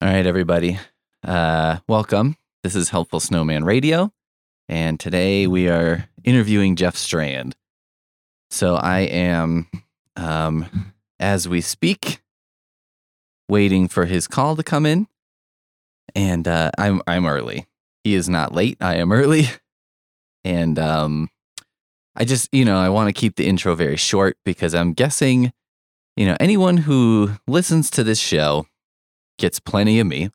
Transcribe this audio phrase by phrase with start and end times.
[0.00, 0.78] All right, everybody.
[1.24, 2.36] Uh, welcome.
[2.62, 4.12] This is Helpful Snowman Radio.
[4.68, 7.56] And today we are interviewing Jeff Strand.
[8.48, 9.68] So I am,
[10.14, 12.22] um, as we speak,
[13.48, 15.08] waiting for his call to come in.
[16.14, 17.66] And uh, I'm I'm early.
[18.04, 18.78] He is not late.
[18.80, 19.46] I am early.
[20.44, 21.28] And um,
[22.16, 25.52] I just, you know, I want to keep the intro very short because I'm guessing,
[26.16, 28.64] you know, anyone who listens to this show
[29.38, 30.30] gets plenty of me.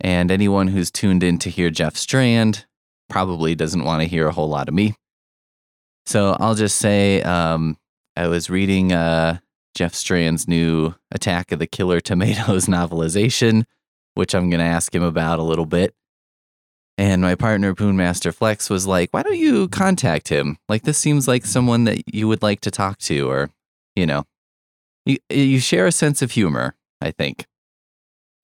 [0.00, 2.66] And anyone who's tuned in to hear Jeff Strand
[3.08, 4.94] probably doesn't want to hear a whole lot of me.
[6.06, 7.76] So I'll just say um,
[8.16, 9.38] I was reading uh,
[9.74, 13.64] Jeff Strand's new Attack of the Killer Tomatoes novelization,
[14.14, 15.94] which I'm going to ask him about a little bit.
[16.98, 20.58] And my partner, Poonmaster Flex, was like, why don't you contact him?
[20.68, 23.50] Like, this seems like someone that you would like to talk to, or,
[23.96, 24.24] you know,
[25.06, 27.46] you, you share a sense of humor, I think.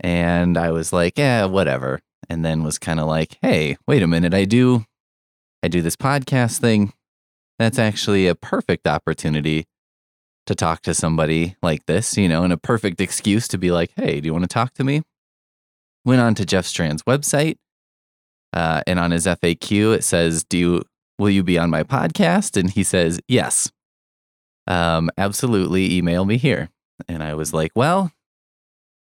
[0.01, 2.01] And I was like, yeah, whatever.
[2.29, 4.35] And then was kind of like, hey, wait a minute.
[4.35, 4.85] I do,
[5.63, 6.93] I do this podcast thing.
[7.59, 9.67] That's actually a perfect opportunity
[10.47, 13.93] to talk to somebody like this, you know, and a perfect excuse to be like,
[13.97, 15.03] hey, do you want to talk to me?
[16.05, 17.57] Went on to Jeff Strand's website
[18.57, 20.83] uh, and on his FAQ, it says, "Do you
[21.19, 23.71] will you be on my podcast?" And he says, "Yes."
[24.67, 26.71] Um, absolutely, email me here.
[27.07, 28.13] And I was like, "Well,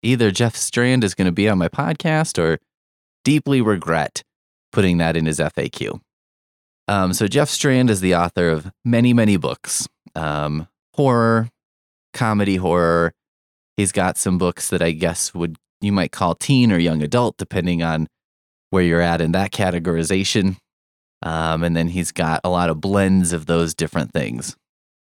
[0.03, 2.59] either Jeff Strand is going to be on my podcast, or
[3.23, 4.23] deeply regret
[4.71, 5.99] putting that in his FAQ."
[6.87, 11.49] Um, so Jeff Strand is the author of many, many books, um, horror,
[12.13, 13.13] comedy horror.
[13.77, 17.37] He's got some books that I guess would you might call teen or young adult,
[17.37, 18.07] depending on
[18.69, 20.57] where you're at in that categorization.
[21.21, 24.55] Um, and then he's got a lot of blends of those different things.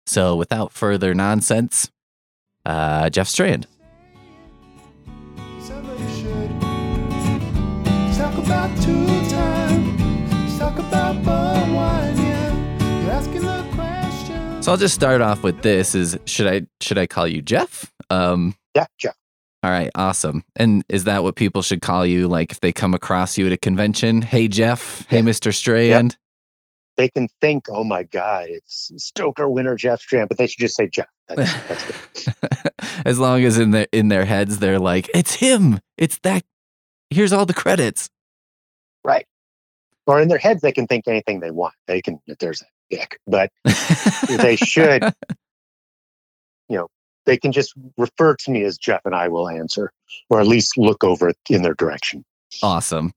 [0.06, 1.90] So without further nonsense,
[2.64, 3.66] uh, Jeff Strand.
[14.60, 17.92] So I'll just start off with this: is should I should I call you Jeff?
[18.08, 19.14] Um, Yeah, Jeff.
[19.62, 20.42] all right, awesome.
[20.56, 22.28] And is that what people should call you?
[22.28, 25.22] Like if they come across you at a convention, hey Jeff, hey Yeah.
[25.22, 26.16] Mister Strand.
[26.96, 30.76] They can think, oh my God, it's Stoker winner Jeff Strand, but they should just
[30.76, 31.08] say Jeff.
[31.28, 32.28] That's, that's
[33.04, 35.78] as long as in their in their heads they're like, it's him.
[35.98, 36.42] It's that.
[37.10, 38.08] Here's all the credits.
[39.04, 39.26] Right.
[40.06, 41.74] Or in their heads, they can think anything they want.
[41.86, 43.50] They can, if there's a dick, but
[44.28, 45.02] they should,
[46.68, 46.88] you know,
[47.26, 49.92] they can just refer to me as Jeff and I will answer,
[50.28, 52.24] or at least look over in their direction.
[52.62, 53.12] Awesome.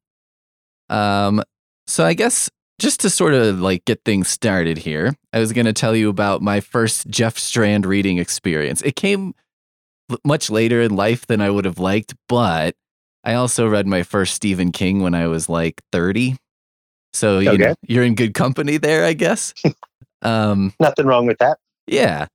[0.90, 1.44] Um,
[1.88, 2.50] so I guess
[2.80, 6.10] just to sort of like get things started here, I was going to tell you
[6.10, 8.82] about my first Jeff Strand reading experience.
[8.82, 9.34] It came
[10.24, 12.76] much later in life than I would have liked, but
[13.28, 16.38] I also read my first Stephen King when I was like 30.
[17.14, 17.58] So you Okay.
[17.58, 19.54] know, you're in good company there, I guess.
[20.22, 21.58] um, Nothing wrong with that.
[21.88, 22.28] yeah.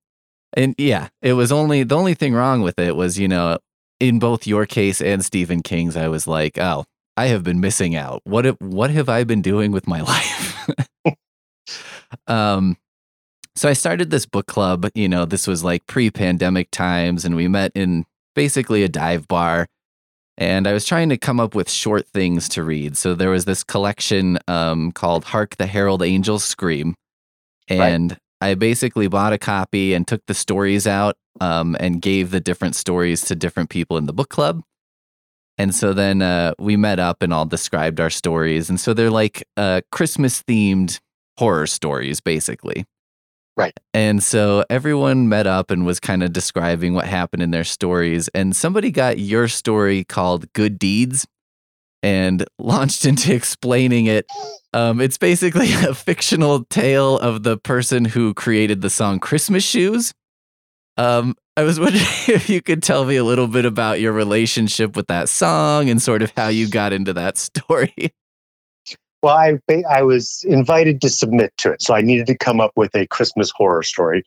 [0.54, 3.58] And yeah, it was only the only thing wrong with it was, you know,
[4.00, 6.84] in both your case and Stephen King's, I was like, oh,
[7.16, 8.20] I have been missing out.
[8.24, 10.68] What have, what have I been doing with my life?
[12.26, 12.76] um,
[13.56, 14.88] so I started this book club.
[14.94, 18.04] You know, this was like pre-pandemic times, and we met in
[18.34, 19.68] basically a dive bar.
[20.38, 22.96] And I was trying to come up with short things to read.
[22.96, 26.94] So there was this collection um, called "Hark the Herald Angels Scream,"
[27.70, 27.80] Right.
[27.80, 32.40] and I basically bought a copy and took the stories out um, and gave the
[32.40, 34.62] different stories to different people in the book club.
[35.58, 38.68] And so then uh, we met up and all described our stories.
[38.68, 40.98] And so they're like uh, Christmas themed
[41.38, 42.84] horror stories, basically.
[43.56, 43.78] Right.
[43.92, 48.28] And so everyone met up and was kind of describing what happened in their stories.
[48.28, 51.26] And somebody got your story called Good Deeds
[52.02, 54.26] and launched into explaining it.
[54.72, 60.14] Um, it's basically a fictional tale of the person who created the song Christmas Shoes.
[60.96, 64.96] Um, I was wondering if you could tell me a little bit about your relationship
[64.96, 68.14] with that song and sort of how you got into that story.
[69.22, 69.58] Well, I
[69.88, 73.06] I was invited to submit to it, so I needed to come up with a
[73.06, 74.24] Christmas horror story,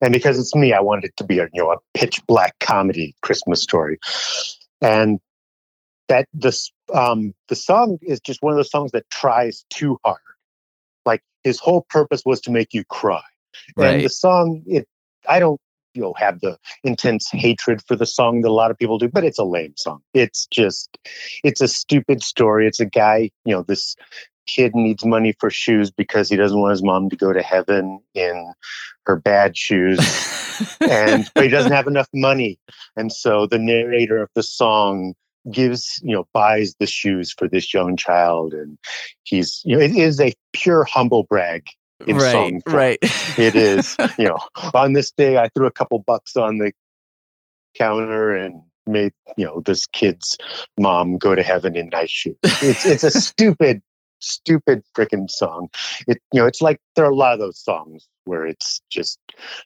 [0.00, 2.56] and because it's me, I wanted it to be a you know a pitch black
[2.60, 3.98] comedy Christmas story,
[4.80, 5.18] and
[6.08, 10.20] that this um the song is just one of those songs that tries too hard.
[11.04, 13.22] Like his whole purpose was to make you cry,
[13.76, 14.86] and the song it
[15.28, 15.60] I don't
[15.94, 19.08] you know have the intense hatred for the song that a lot of people do,
[19.08, 20.02] but it's a lame song.
[20.14, 20.96] It's just
[21.42, 22.68] it's a stupid story.
[22.68, 23.96] It's a guy you know this
[24.46, 28.00] kid needs money for shoes because he doesn't want his mom to go to heaven
[28.14, 28.52] in
[29.04, 29.98] her bad shoes
[30.80, 32.58] and but he doesn't have enough money
[32.96, 35.14] and so the narrator of the song
[35.50, 38.78] gives you know buys the shoes for this young child and
[39.22, 41.66] he's you know it is a pure humble brag
[42.06, 42.76] in right, song form.
[42.76, 42.98] right.
[43.38, 44.38] it is you know
[44.74, 46.72] on this day i threw a couple bucks on the
[47.76, 50.36] counter and made you know this kid's
[50.78, 53.82] mom go to heaven in nice shoes it's it's a stupid
[54.18, 55.68] stupid freaking song.
[56.06, 59.18] It you know it's like there are a lot of those songs where it's just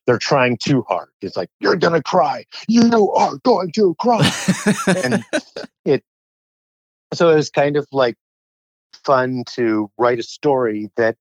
[0.06, 1.08] they're trying too hard.
[1.20, 2.44] It's like you're gonna cry.
[2.68, 4.30] You are going to cry.
[4.86, 5.24] And
[5.84, 6.04] it
[7.12, 8.16] so it was kind of like
[9.04, 11.16] fun to write a story that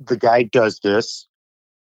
[0.00, 1.26] the guy does this.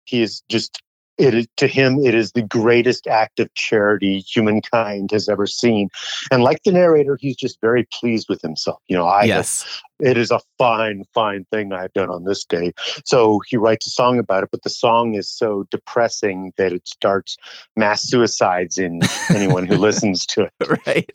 [0.05, 0.81] He is just
[1.17, 5.89] it is to him it is the greatest act of charity humankind has ever seen
[6.31, 9.81] and like the narrator he's just very pleased with himself you know i yes.
[9.99, 12.71] it is a fine fine thing i've done on this day
[13.05, 16.87] so he writes a song about it but the song is so depressing that it
[16.87, 17.37] starts
[17.75, 18.99] mass suicides in
[19.29, 21.11] anyone who listens to it right.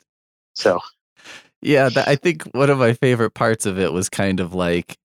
[0.55, 0.81] so
[1.61, 4.97] Yeah, that, I think one of my favorite parts of it was kind of like,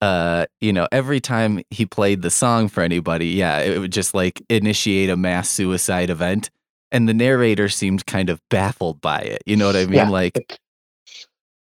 [0.00, 4.14] uh, you know, every time he played the song for anybody, yeah, it would just
[4.14, 6.50] like initiate a mass suicide event,
[6.92, 9.42] and the narrator seemed kind of baffled by it.
[9.46, 9.94] You know what I mean?
[9.94, 10.08] Yeah.
[10.10, 10.58] Like,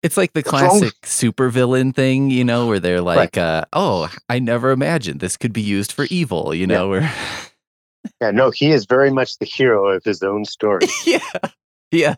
[0.02, 3.64] it's like the What's wrong with- classic supervillain thing, you know, where they're like, uh,
[3.72, 7.12] "Oh, I never imagined this could be used for evil," you know, where
[8.20, 11.20] yeah no he is very much the hero of his own story yeah
[11.90, 12.14] yeah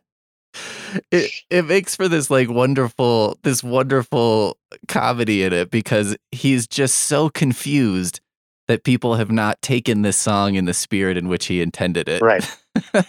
[1.10, 4.58] it it makes for this like wonderful this wonderful
[4.88, 8.20] comedy in it because he's just so confused
[8.68, 12.22] that people have not taken this song in the spirit in which he intended it.
[12.22, 12.46] Right.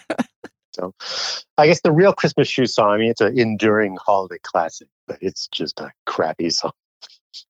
[0.74, 0.92] So
[1.56, 5.18] i guess the real christmas shoe song i mean it's an enduring holiday classic but
[5.20, 6.72] it's just a crappy song.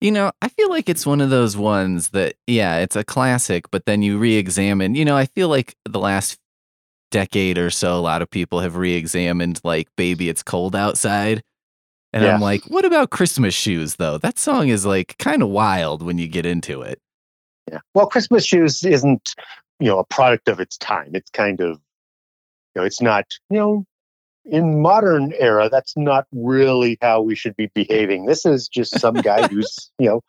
[0.00, 3.70] You know i feel like it's one of those ones that yeah it's a classic
[3.70, 6.38] but then you re-examine you know i feel like the last
[7.14, 11.42] decade or so a lot of people have re-examined like baby it's cold outside
[12.12, 16.02] and i'm like what about christmas shoes though that song is like kind of wild
[16.02, 16.98] when you get into it
[17.70, 17.80] Yeah.
[17.94, 19.34] Well, Christmas shoes isn't,
[19.80, 21.10] you know, a product of its time.
[21.14, 21.80] It's kind of,
[22.74, 23.86] you know, it's not, you know,
[24.44, 28.26] in modern era, that's not really how we should be behaving.
[28.26, 30.20] This is just some guy who's, you know,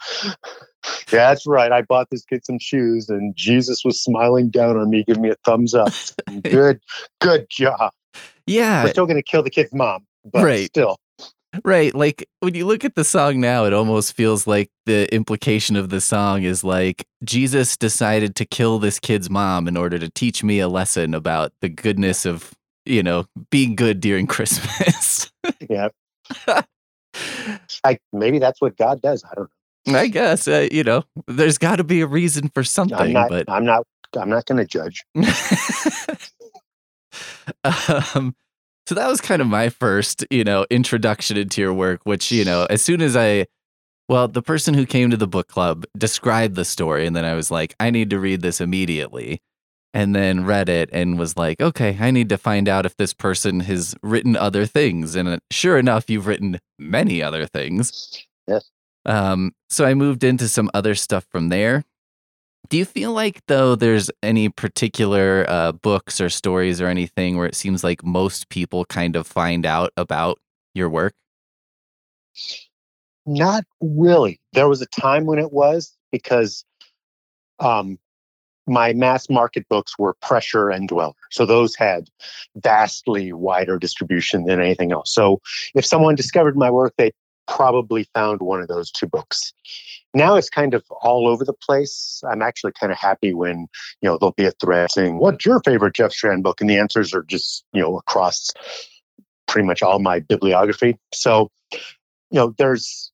[1.09, 1.71] that's right.
[1.71, 5.29] I bought this kid some shoes and Jesus was smiling down on me, giving me
[5.29, 5.91] a thumbs up.
[6.43, 6.79] Good,
[7.21, 7.91] good job.
[8.47, 10.67] yeah We're still going to kill the kid's mom, but Right.
[10.67, 10.97] still.
[11.63, 11.95] Right.
[11.95, 15.89] Like when you look at the song now, it almost feels like the implication of
[15.89, 20.43] the song is like Jesus decided to kill this kid's mom in order to teach
[20.43, 22.53] me a lesson about the goodness of,
[22.85, 25.31] you know, being good during Christmas.
[25.69, 25.89] Yeah.
[27.83, 29.23] I, maybe that's what God does.
[29.23, 29.49] I don't
[29.87, 29.99] know.
[29.99, 32.61] I guess, uh, you know, there's got to be a reason for know.
[32.61, 33.85] I'm something, not, but I'm not,
[34.17, 35.05] I'm not going to judge.
[37.63, 38.35] um,
[38.87, 42.43] so that was kind of my first, you know, introduction into your work, which, you
[42.45, 43.45] know, as soon as I,
[44.09, 47.33] well, the person who came to the book club described the story, and then I
[47.33, 49.41] was like, I need to read this immediately.
[49.95, 53.13] And then read it and was like, okay, I need to find out if this
[53.13, 55.15] person has written other things.
[55.15, 58.25] And uh, sure enough, you've written many other things.
[58.45, 58.69] Yes.
[59.05, 61.85] Um, so I moved into some other stuff from there.
[62.67, 67.47] Do you feel like though there's any particular uh, books or stories or anything where
[67.47, 70.39] it seems like most people kind of find out about
[70.73, 71.13] your work?
[73.25, 74.41] Not really.
[74.53, 76.65] There was a time when it was because
[77.59, 77.97] um,
[78.67, 81.13] my mass market books were Pressure and Dweller.
[81.31, 82.09] So those had
[82.55, 85.13] vastly wider distribution than anything else.
[85.13, 85.41] So
[85.75, 87.11] if someone discovered my work, they
[87.47, 89.53] probably found one of those two books.
[90.13, 92.23] Now it's kind of all over the place.
[92.29, 93.67] I'm actually kind of happy when,
[94.01, 96.61] you know, there'll be a thread saying, What's your favorite Jeff Strand book?
[96.61, 98.49] And the answers are just, you know, across
[99.47, 100.97] pretty much all my bibliography.
[101.13, 101.79] So, you
[102.31, 103.11] know, there's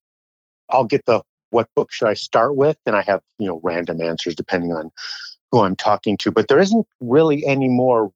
[0.69, 2.77] I'll get the what book should I start with?
[2.85, 4.91] And I have, you know, random answers depending on
[5.51, 6.31] who I'm talking to.
[6.31, 8.11] But there isn't really any more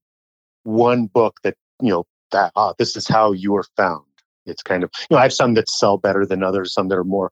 [0.63, 4.03] one book that, you know, that ah, this is how you are found.
[4.45, 6.97] It's kind of, you know, I have some that sell better than others, some that
[6.97, 7.31] are more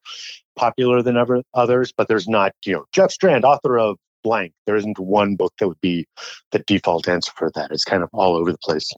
[0.55, 4.53] popular than ever others, but there's not, you know, Jeff Strand, author of blank.
[4.65, 6.07] There isn't one book that would be
[6.51, 7.71] the default answer for that.
[7.71, 8.91] It's kind of all over the place.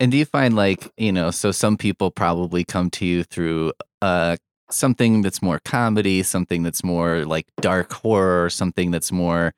[0.00, 3.72] And do you find like, you know, so some people probably come to you through
[4.02, 4.36] uh
[4.70, 9.52] something that's more comedy, something that's more like dark horror, something that's more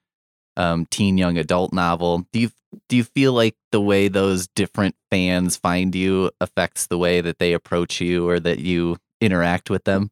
[0.57, 2.27] um teen young adult novel.
[2.33, 2.51] Do you
[2.89, 7.39] do you feel like the way those different fans find you affects the way that
[7.39, 10.11] they approach you or that you interact with them?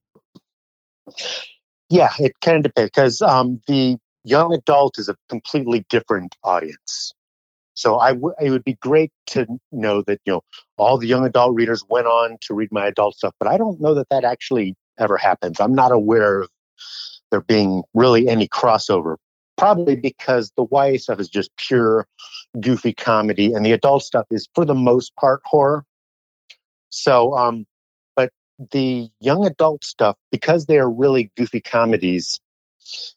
[1.90, 7.12] Yeah, it can depend because um, the young adult is a completely different audience.
[7.74, 10.42] So I w- it would be great to know that you know
[10.76, 13.80] all the young adult readers went on to read my adult stuff, but I don't
[13.80, 15.60] know that that actually ever happens.
[15.60, 16.50] I'm not aware of
[17.30, 19.16] there being really any crossover.
[19.56, 22.06] Probably because the YA stuff is just pure
[22.60, 25.84] goofy comedy, and the adult stuff is for the most part horror.
[26.90, 27.66] So, um,
[28.16, 28.30] but
[28.72, 32.40] the young adult stuff, because they are really goofy comedies,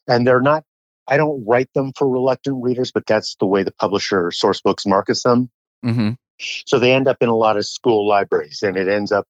[0.06, 0.64] and they're not
[1.08, 5.22] I don't write them for reluctant readers, but that's the way the publisher Sourcebooks markets
[5.22, 5.50] them.
[5.82, 9.26] hmm So they end up in a lot of school libraries, and it ends up,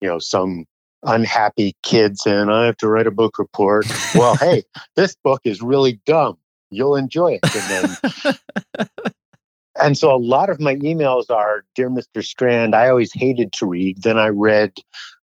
[0.00, 0.66] you know, some
[1.02, 4.64] unhappy kids saying, "I have to write a book report." well, hey,
[4.96, 6.36] this book is really dumb.
[6.70, 8.34] You'll enjoy it, and then.
[9.80, 12.24] And so a lot of my emails are, Dear Mr.
[12.24, 14.02] Strand, I always hated to read.
[14.02, 14.72] Then I read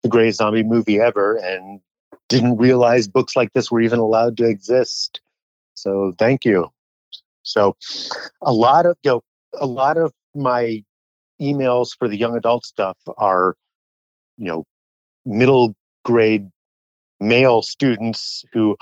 [0.02, 1.80] the greatest zombie movie ever and
[2.30, 5.22] didn't realize books like this were even allowed to exist.
[5.76, 6.72] So thank you.
[7.44, 7.76] So
[8.42, 9.24] a lot of you know,
[9.60, 10.84] a lot of my
[11.42, 13.56] emails for the young adult stuff are,
[14.38, 14.66] you know,
[15.26, 16.50] middle grade
[17.20, 18.76] male students who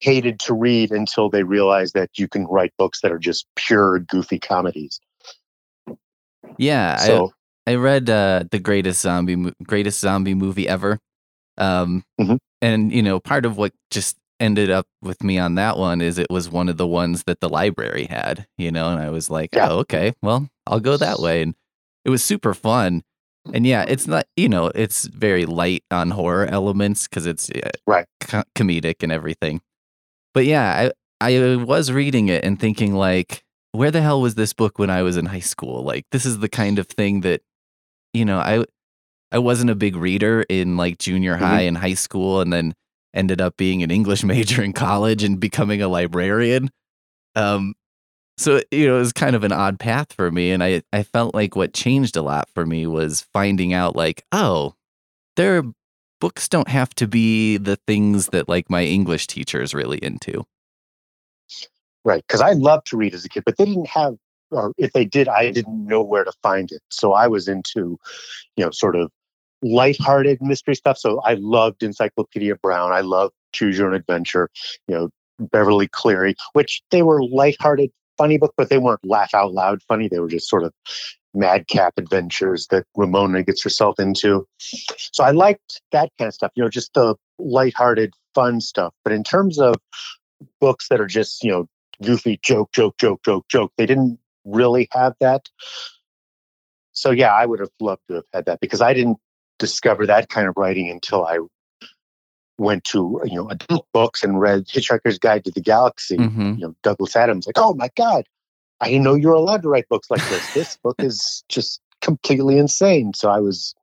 [0.00, 3.98] hated to read until they realized that you can write books that are just pure
[4.00, 4.98] goofy comedies.
[6.58, 7.32] Yeah, So
[7.66, 10.98] I, I read uh, the greatest zombie greatest zombie movie ever,
[11.58, 12.38] um, Mhm.
[12.60, 16.18] and you know part of what just ended up with me on that one is
[16.18, 19.28] it was one of the ones that the library had, you know, and I was
[19.28, 19.68] like, Yeah.
[19.70, 21.54] oh okay, well I'll go that way, and
[22.04, 23.02] it was super fun.
[23.52, 27.70] And yeah, it's not you know it's very light on horror elements because it's uh,
[27.86, 28.06] Right.
[28.20, 29.60] co- comedic and everything.
[30.34, 34.52] But yeah, I I was reading it and thinking like, where the hell was this
[34.52, 35.82] book when I was in high school?
[35.82, 37.42] Like this is the kind of thing that
[38.14, 38.64] you know, I
[39.32, 41.40] I wasn't a big reader in like junior Mhm.
[41.40, 42.74] high and high school and then
[43.14, 46.70] ended up being an English major in college and becoming a librarian.
[47.36, 47.74] Um
[48.38, 51.02] so you know, it was kind of an odd path for me and I I
[51.02, 54.74] felt like what changed a lot for me was finding out like, oh,
[55.36, 55.62] there
[56.20, 60.44] books don't have to be the things that like my English teacher is really into.
[62.04, 62.22] Right.
[62.26, 64.14] Because I loved to read as a kid, but they didn't have,
[64.50, 66.80] or if they did, I didn't know where to find it.
[66.88, 67.98] So I was into,
[68.56, 69.10] you know, sort of
[69.62, 70.98] lighthearted mystery stuff.
[70.98, 72.92] So I loved Encyclopedia Brown.
[72.92, 74.48] I loved Choose Your Own Adventure,
[74.88, 79.52] you know, Beverly Cleary, which they were lighthearted, funny book, but they weren't laugh out
[79.52, 80.08] loud funny.
[80.08, 80.72] They were just sort of
[81.34, 84.46] madcap adventures that Ramona gets herself into.
[84.58, 88.92] So I liked that kind of stuff, you know, just the lighthearted, fun stuff.
[89.04, 89.76] But in terms of
[90.60, 91.68] books that are just, you know,
[92.02, 93.72] goofy joke, joke, joke, joke, joke.
[93.76, 95.48] They didn't really have that.
[96.92, 99.18] So yeah, I would have loved to have had that because I didn't
[99.58, 101.38] discover that kind of writing until I
[102.58, 106.16] went to you know adult books and read Hitchhiker's Guide to the Galaxy.
[106.16, 106.58] Mhm.
[106.58, 107.46] You know Douglas Adams.
[107.46, 108.24] Like, oh my god,
[108.80, 110.50] I know you're allowed to write books like this.
[110.54, 113.12] This book is just completely insane.
[113.14, 113.74] So I was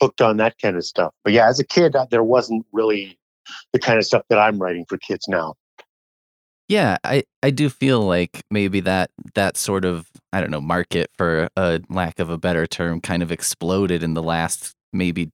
[0.00, 1.12] hooked on that kind of stuff.
[1.24, 3.18] But yeah, as a kid, uh, there wasn't really
[3.72, 5.54] the kind of stuff that I'm writing for kids now.
[6.68, 11.10] Yeah, I, I do feel like maybe that that sort of I don't know market
[11.16, 15.30] for a lack of a better term kind of exploded in the last maybe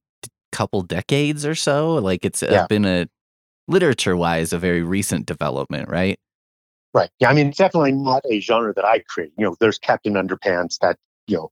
[0.51, 1.95] couple decades or so.
[1.95, 2.67] Like it's uh, Yeah.
[2.67, 3.07] been a
[3.67, 6.19] literature wise a very recent development, right?
[6.93, 7.09] Right.
[7.19, 7.29] Yeah.
[7.29, 9.31] I mean, it's definitely not a genre that I create.
[9.37, 10.97] You know, there's Captain Underpants that,
[11.27, 11.49] you know,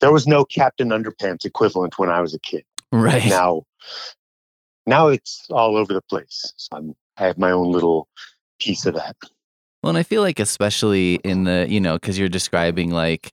[0.00, 2.64] there was no Captain Underpants equivalent when I was a kid.
[2.90, 3.26] Right.
[3.26, 3.64] Now,
[4.86, 6.52] now it's all over the place.
[6.56, 8.08] So I'm, I have my own little
[8.58, 9.16] piece of that.
[9.82, 13.30] Well, and I feel like especially in the you know because you're describing like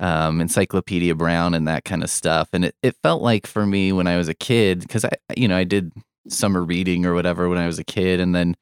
[0.00, 3.92] um, Encyclopedia Brown and that kind of stuff, and it, it felt like for me
[3.92, 5.92] when I was a kid because I you know I did
[6.28, 8.56] summer reading or whatever when I was a kid, and then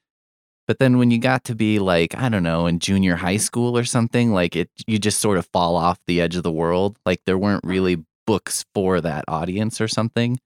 [0.70, 3.40] but then when you got to be like I don't know in junior high mm-hmm.
[3.40, 6.52] school or something, like it you just sort of fall off the edge of the
[6.52, 6.96] world.
[7.04, 7.72] Like there weren't uh-huh.
[7.72, 10.38] really books for that audience or something.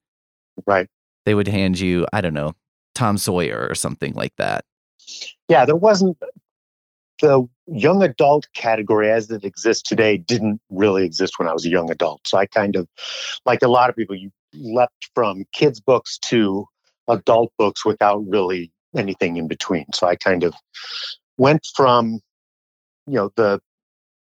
[0.65, 0.87] Right.
[1.27, 2.55] They would hand you I don't know
[2.95, 4.65] Tom Sawyer or something like that.
[5.47, 5.63] Yeah.
[5.63, 6.17] There wasn't
[7.21, 11.69] the young adult category as it exists today didn't really exist when I was a
[11.69, 12.25] young adult.
[12.25, 12.87] So I kind of,
[13.45, 16.65] like a lot of people, you leapt from kids' books to
[17.07, 19.85] adult books without really anything in between.
[19.93, 20.53] So I kind of
[21.37, 22.21] went from,
[23.07, 23.61] you know, the,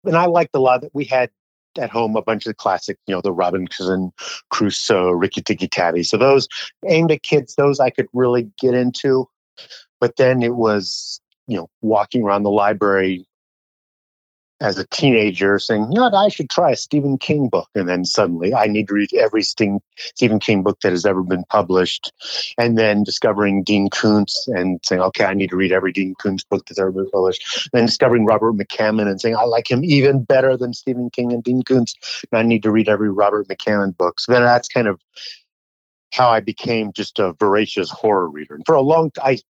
[0.05, 1.31] and I liked a lot that we had
[1.79, 4.13] at home a bunch of the classic, you know, the Robinson
[4.51, 6.03] Crusoe, Rikki-Tikki-Tavi.
[6.05, 6.47] So those
[6.87, 9.29] aimed at kids, those I could really get into.
[10.01, 13.27] But then it was, you know, walking around the library
[14.61, 17.69] as a teenager saying, you know what, I should try a Stephen King book.
[17.75, 19.81] And then suddenly I need to read every Stephen
[20.41, 22.13] King book that has ever been published.
[22.57, 26.45] And then discovering Dean Koontz and saying, okay, I need to read every Dean Koontz
[26.45, 27.69] book that's ever been published.
[27.73, 31.43] Then discovering Robert McCammon and saying, I like him even better than Stephen King and
[31.43, 31.95] Dean Koontz.
[32.31, 34.21] And I need to read every Robert McCammon book.
[34.21, 35.01] So then that's kind of
[36.13, 38.55] how I became just a voracious horror reader.
[38.55, 39.41] And for a long I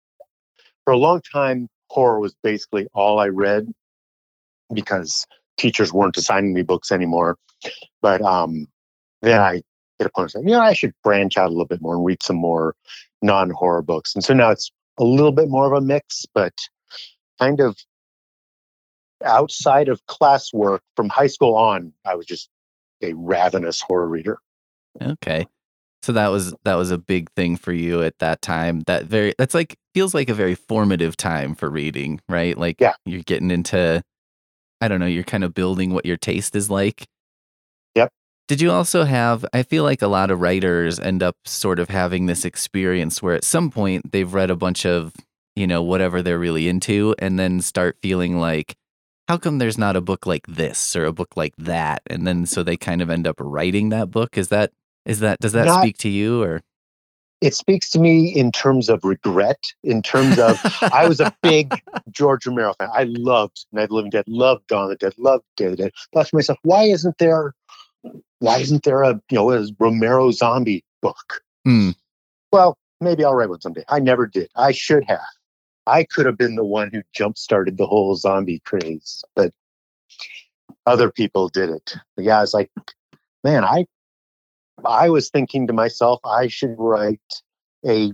[0.83, 3.71] for a long time, horror was basically all I read
[4.73, 5.25] because
[5.57, 7.37] teachers weren't assigning me books anymore.
[8.01, 8.67] But um,
[9.21, 9.61] then I
[9.97, 12.05] hit a point saying, you know, I should branch out a little bit more and
[12.05, 12.75] read some more
[13.21, 14.13] non-horror books.
[14.15, 16.53] And so now it's a little bit more of a mix, but
[17.39, 17.77] kind of
[19.23, 22.49] outside of classwork from high school on, I was just
[23.01, 24.39] a ravenous horror reader.
[25.01, 25.47] Okay.
[26.03, 28.81] So that was that was a big thing for you at that time.
[28.85, 32.55] That very that's like feels like a very formative time for reading, right?
[32.55, 32.93] Like Yeah.
[33.05, 34.03] you're getting into
[34.81, 37.05] I don't know, you're kind of building what your taste is like.
[37.95, 38.09] Yep.
[38.47, 41.89] Did you also have I feel like a lot of writers end up sort of
[41.89, 45.13] having this experience where at some point they've read a bunch of,
[45.55, 48.75] you know, whatever they're really into and then start feeling like
[49.27, 52.03] how come there's not a book like this or a book like that?
[52.07, 54.37] And then so they kind of end up writing that book.
[54.37, 54.71] Is that
[55.05, 56.61] is that does that Not- speak to you or
[57.41, 61.73] It speaks to me in terms of regret, in terms of I was a big
[62.11, 62.89] George Romero fan.
[62.93, 65.71] I loved Night of the Living Dead, loved Dawn of the Dead, loved Day of
[65.71, 65.91] the Dead.
[66.13, 67.53] Thought to myself, why isn't there
[68.39, 71.41] why isn't there a you know a Romero zombie book?
[71.65, 71.91] Hmm.
[72.51, 73.83] Well, maybe I'll write one someday.
[73.89, 74.49] I never did.
[74.55, 75.19] I should have.
[75.87, 79.53] I could have been the one who jump started the whole zombie craze, but
[80.85, 81.95] other people did it.
[82.15, 82.71] But yeah, I was like,
[83.43, 83.85] man, I
[84.85, 87.41] I was thinking to myself, I should write
[87.85, 88.11] a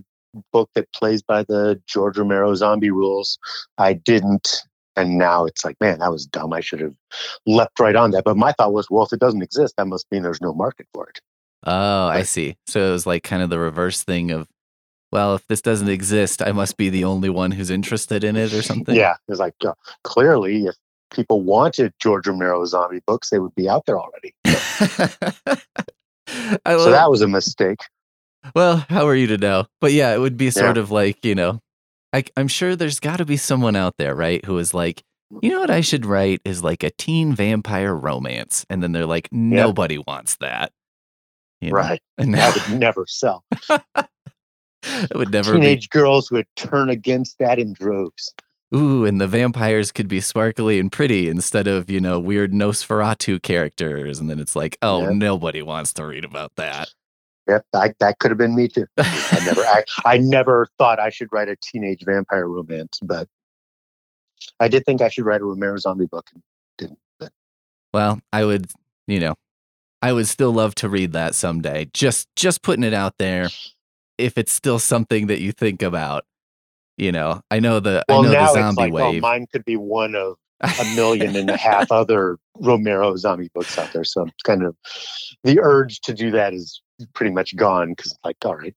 [0.52, 3.38] book that plays by the George Romero zombie rules.
[3.78, 4.62] I didn't.
[4.96, 6.52] And now it's like, man, that was dumb.
[6.52, 6.94] I should have
[7.46, 8.24] leapt right on that.
[8.24, 10.86] But my thought was, well, if it doesn't exist, that must mean there's no market
[10.92, 11.20] for it.
[11.64, 12.56] Oh, I see.
[12.66, 14.48] So it was like kind of the reverse thing of,
[15.10, 18.52] well, if this doesn't exist, I must be the only one who's interested in it
[18.52, 18.94] or something.
[18.94, 19.14] Yeah.
[19.28, 19.74] It's like, uh,
[20.04, 20.74] clearly, if
[21.10, 24.34] people wanted George Romero zombie books, they would be out there already.
[26.64, 27.80] I So that was a mistake.
[28.54, 29.66] well, how are you to know?
[29.80, 30.82] But yeah, it would be sort Yeah.
[30.82, 31.60] of like, you know,
[32.12, 35.02] I, I'm sure there's got to be someone out there, right, who is like,
[35.40, 38.66] you know what I should write is like a teen vampire romance.
[38.68, 40.72] And then they're like, nobody wants that.
[41.62, 41.76] You know?
[41.76, 42.02] Right.
[42.18, 43.44] And That would never sell.
[43.70, 48.34] it would never Teenage girls would turn against that in droves.
[48.74, 53.42] Ooh, and the vampires could be sparkly and pretty instead of, you know, weird Nosferatu
[53.42, 54.18] characters.
[54.18, 55.14] And then it's like, oh, Yep.
[55.14, 56.90] nobody wants to read about that.
[57.48, 58.86] Yep, I, that could have been me too.
[58.96, 63.28] I never, I, I never thought I should write a teenage vampire romance, but
[64.60, 66.30] I did think I should write a Romero zombie book.
[66.32, 66.42] and
[66.78, 66.98] Didn't.
[67.18, 67.32] But
[67.92, 68.70] Well, I would,
[69.06, 69.34] you know,
[70.00, 71.90] I would still love to read that someday.
[71.92, 73.48] Just just putting it out there.
[74.18, 76.24] If it's still something that you think about,
[77.02, 79.12] you know, I know the well, I know now the it's zombie like, oh, well,
[79.14, 83.92] mine could be one of a million and a half other Romero zombie books out
[83.92, 84.04] there.
[84.04, 84.76] So kind of
[85.42, 86.80] the urge to do that is
[87.12, 88.74] pretty much gone because like, all right,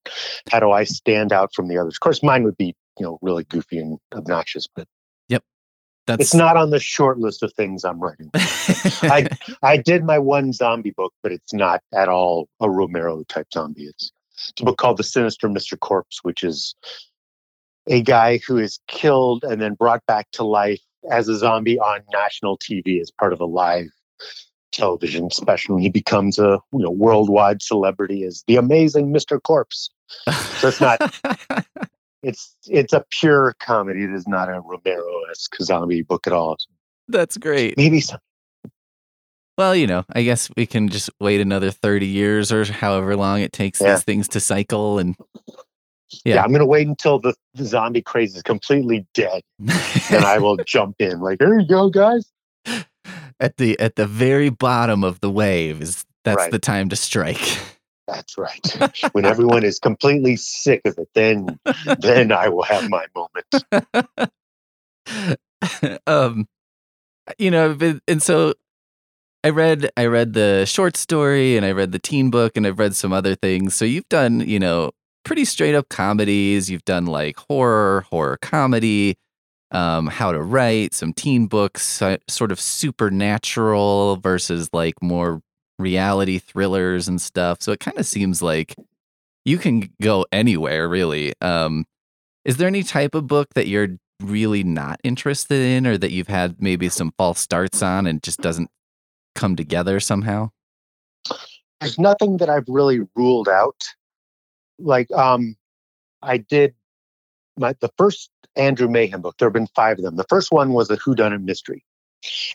[0.52, 1.96] how do I stand out from the others?
[1.96, 4.88] Of course, mine would be you know really goofy and obnoxious, but
[5.30, 5.44] yep,
[6.08, 8.32] That's it's not on the short list of things I'm writing.
[8.34, 9.28] I
[9.62, 13.84] I did my one zombie book, but it's not at all a Romero type zombie.
[13.84, 14.12] It's,
[14.50, 15.80] it's a book called The Sinister Mr.
[15.80, 16.76] Corpse, which is
[17.88, 22.02] a guy who is killed and then brought back to life as a zombie on
[22.12, 23.86] national TV as part of a live
[24.72, 25.78] television special.
[25.78, 29.42] He becomes a you know worldwide celebrity as the amazing Mr.
[29.42, 29.90] Corpse.
[30.60, 31.00] So it's not
[32.24, 34.04] it's it's a pure comedy.
[34.04, 36.58] It is not a Romero-esque zombie book at all.
[37.08, 37.78] That's great.
[37.78, 38.20] Maybe some
[39.58, 43.42] Well, you know, I guess we can just wait another 30 years or however long
[43.42, 43.94] it takes Yeah.
[43.94, 45.16] these things to cycle and
[46.24, 46.36] yeah.
[46.36, 46.44] Yeah.
[46.44, 49.42] I'm gonna wait until the, the zombie craze is completely dead.
[49.60, 51.20] and I will jump in.
[51.20, 52.32] Like, here you go, guys.
[53.40, 56.52] at the at the very bottom of the wave is that's Right.
[56.52, 57.60] the time to strike.
[58.08, 58.62] That's right.
[59.14, 61.60] when everyone is completely sick of it, then
[62.00, 64.30] then I will have my moment.
[66.08, 66.48] um
[67.40, 67.76] you know
[68.08, 68.54] and so
[69.44, 72.78] i read i read the short story and i read the teen book and i've
[72.80, 74.92] read some other things so you've done you know
[75.26, 79.18] pretty straight up comedies you've done like horror horror comedy
[79.72, 85.42] um how to write some teen books sort of supernatural versus like more
[85.78, 88.76] reality thrillers and stuff so it kind of seems like
[89.44, 91.86] you can go anywhere really um
[92.46, 96.28] is there any type of book that you're really not interested in or that you've
[96.28, 98.70] had maybe some false starts on and just doesn't
[99.34, 100.50] come together somehow?
[101.82, 103.84] There's nothing that I've really ruled out.
[104.80, 105.56] Like, um,
[106.22, 106.76] I did
[107.58, 109.36] my the first Andrew Mayhem book.
[109.38, 110.16] There have been five of them.
[110.16, 111.84] The first one was a whodunit mystery,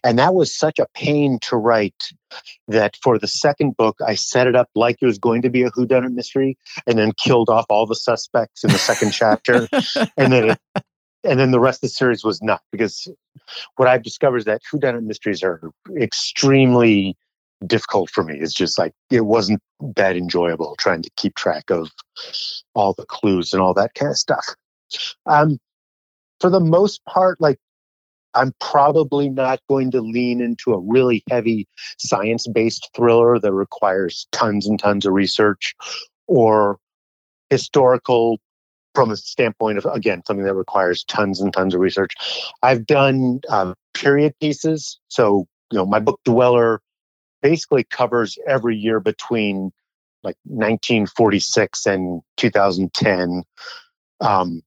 [0.04, 2.09] and that was such a pain to write
[2.68, 5.62] that for the second book, I set it up like it was going to be
[5.62, 9.68] a whodunit mystery, and then killed off all the suspects in the second chapter,
[10.16, 10.61] and then it,
[11.24, 13.09] and then the rest of the series was not because
[13.76, 17.16] what I've discovered is that whodunit mysteries are extremely
[17.66, 18.38] difficult for me.
[18.38, 19.60] It's just like it wasn't
[19.96, 21.90] that enjoyable trying to keep track of
[22.74, 24.46] all the clues and all that kind of stuff.
[25.26, 25.58] Um,
[26.40, 27.58] for the most part, like
[28.34, 31.66] I'm probably not going to lean into a really heavy
[31.98, 35.74] science based thriller that requires tons and tons of research
[36.26, 36.78] or
[37.50, 38.38] historical
[38.94, 42.14] from a standpoint of, again, something that requires tons and tons of research.
[42.62, 44.98] I've done um, period pieces.
[45.08, 46.80] So, you know, my book Dweller
[47.42, 49.72] basically covers every year between
[50.22, 53.42] like 1946 and 2010.
[54.20, 54.62] Um,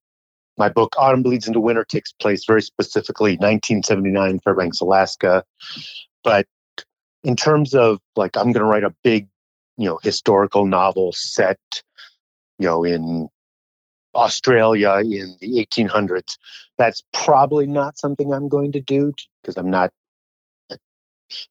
[0.57, 5.43] my book Autumn Bleeds into Winter takes place very specifically 1979 Fairbanks, Alaska.
[6.23, 6.47] But
[7.23, 9.27] in terms of like, I'm going to write a big,
[9.77, 11.59] you know, historical novel set,
[12.59, 13.29] you know, in
[14.15, 16.37] Australia in the 1800s.
[16.77, 19.91] That's probably not something I'm going to do because I'm not.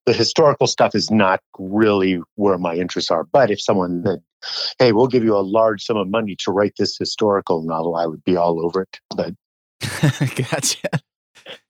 [0.07, 3.25] The historical stuff is not really where my interests are.
[3.25, 4.23] But if someone said,
[4.79, 8.07] "Hey, we'll give you a large sum of money to write this historical novel," I
[8.07, 9.01] would be all over it.
[9.17, 9.35] But
[10.51, 10.89] gotcha.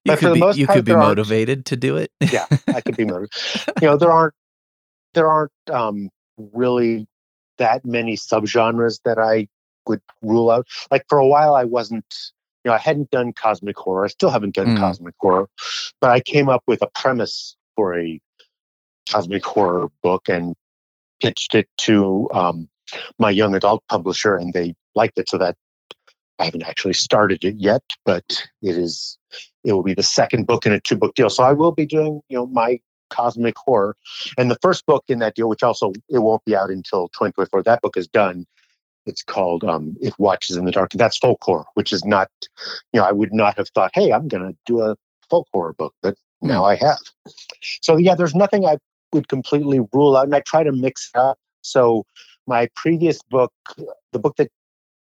[0.05, 2.11] You could be you part, could be motivated to do it.
[2.21, 3.31] yeah, I could be motivated.
[3.83, 4.35] You know, there aren't
[5.15, 6.11] there aren't um,
[6.53, 7.07] really
[7.59, 9.49] that many subgenres that I
[9.87, 10.67] would rule out.
[10.91, 12.05] Like for a while, I wasn't.
[12.65, 14.05] You know, I hadn't done cosmic horror.
[14.05, 14.79] I still haven't done Mm.
[14.79, 15.49] cosmic horror,
[16.01, 18.21] but I came up with a premise for a
[19.09, 20.55] cosmic horror book and
[21.21, 22.69] pitched it to um,
[23.19, 25.29] my young adult publisher, and they liked it.
[25.29, 25.57] So that
[26.39, 28.25] I haven't actually started it yet, but
[28.63, 29.19] it is.
[29.65, 31.31] It will be the second book in a two book deal.
[31.31, 32.81] So I will be doing, you know, my
[33.11, 33.97] cosmic horror,
[34.37, 37.63] and the first book in that deal, which also it won't be out until 2024.
[37.63, 38.47] That book is done.
[39.07, 42.29] It's called um, "It Watches in the Dark." That's folk horror, which is not,
[42.93, 44.97] you know, I would not have thought, hey, I'm going to do a
[45.31, 46.99] folk horror book, but now I have.
[47.83, 48.79] So yeah, there's nothing I
[49.13, 51.39] would completely rule out, and I try to mix it up.
[51.63, 52.05] So
[52.47, 53.53] my previous book,
[54.13, 54.51] the book that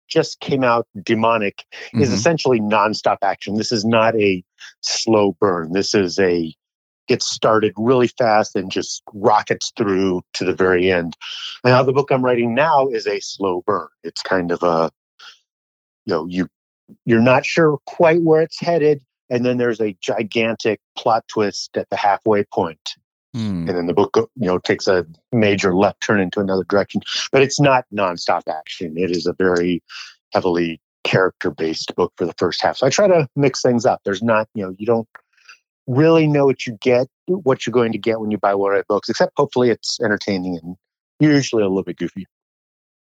[0.08, 2.14] just came out, Demonic, is Mhm.
[2.14, 3.58] essentially nonstop action.
[3.58, 4.44] This is not a
[4.82, 5.74] slow burn.
[5.74, 6.54] This is a
[7.08, 11.16] gets started really fast and just rockets through to the very end.
[11.64, 13.90] Now the book I'm writing now is a slow burn.
[14.04, 14.92] It's kind of a
[16.06, 16.48] you know, you
[17.06, 21.90] you're not sure quite where it's headed, and then there's a gigantic plot twist at
[21.90, 22.96] the halfway point.
[23.34, 23.68] Hmm.
[23.68, 27.02] and then the book you know takes a major left turn into another direction.
[27.34, 28.98] But it's not nonstop action.
[28.98, 29.84] It is a very
[30.32, 32.78] heavily character based book for the first half.
[32.78, 34.00] So i try to mix things up.
[34.06, 35.08] There's not you know you don't
[35.86, 38.78] really know what you get what you're going to get when you buy one of
[38.78, 40.76] my books except hopefully it's entertaining and
[41.20, 42.26] usually a little bit goofy.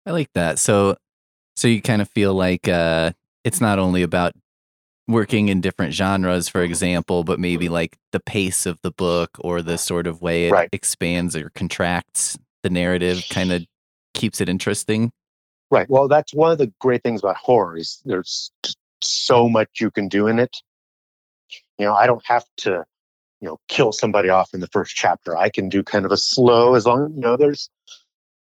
[0.06, 0.58] I like that.
[0.58, 0.96] So
[1.58, 3.12] so you kind of feel like uh
[3.44, 4.34] it's not only about
[5.08, 9.62] working in different genres, for example, but maybe like the pace of the book or
[9.62, 10.70] the sort of way it Right.
[10.72, 13.66] expands or contracts the narrative kind of
[14.14, 15.12] keeps it interesting.
[15.72, 18.52] right well that's one of the great things about horror is there's
[19.02, 20.56] so much you can do in it
[21.80, 22.86] you know i don't have to
[23.42, 26.18] you know kill somebody off in the first chapter i can do kind of a
[26.18, 27.70] slow as long you know there's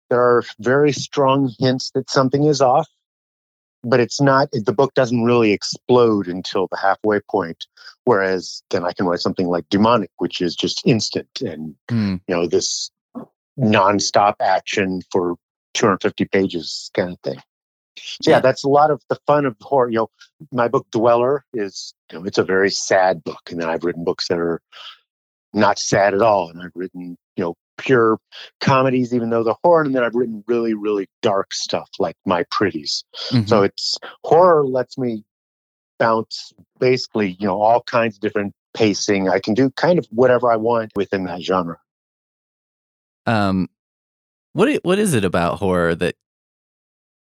[0.09, 2.87] there are very strong hints that something is off
[3.85, 7.67] but it's not the book doesn't really explode until the halfway point
[8.05, 12.15] whereas then i can write something like demonic which is just instant and Hmm.
[12.27, 12.91] you know this
[13.57, 15.35] nonstop action for
[15.75, 17.39] 250 pages kind of thing
[17.97, 18.39] so yeah, Yeah.
[18.41, 19.89] that's a lot of the fun of horror.
[19.89, 20.09] You know,
[20.51, 24.03] my book Dweller is, you know, it's a very sad book, and then I've written
[24.03, 24.61] books that are
[25.53, 28.17] not sad at all, and I've written, you know, pure
[28.61, 32.43] comedies, even though they're horror, and then I've written really, really dark stuff like My
[32.51, 33.03] Pretties.
[33.31, 33.47] Mhm.
[33.47, 35.23] So it's horror lets me
[35.99, 39.29] bounce basically, you know, all kinds of different pacing.
[39.29, 41.77] I can do kind of whatever I want within that genre.
[43.27, 43.67] um
[44.53, 46.15] what i- what is it about horror that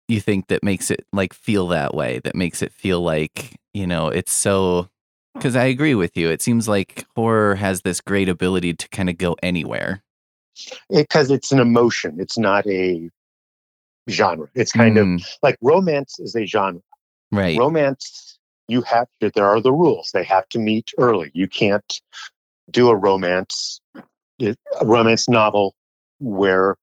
[0.08, 3.86] you think that makes it like feel that way that makes it feel like you
[3.88, 4.90] know it's so
[5.34, 9.10] because i agree with you it seems like horror has this great ability to kind
[9.10, 10.04] of go anywhere
[10.90, 12.18] Because it's an emotion.
[12.20, 13.10] It's not a
[14.10, 14.48] genre.
[14.56, 16.82] It's kind of Mm, like romance is a genre.
[17.32, 20.12] right romance you have there are the rules.
[20.14, 21.32] They have to meet early.
[21.34, 22.02] You can't
[22.70, 23.82] do a romance
[24.42, 25.76] a romance novel
[26.20, 26.76] where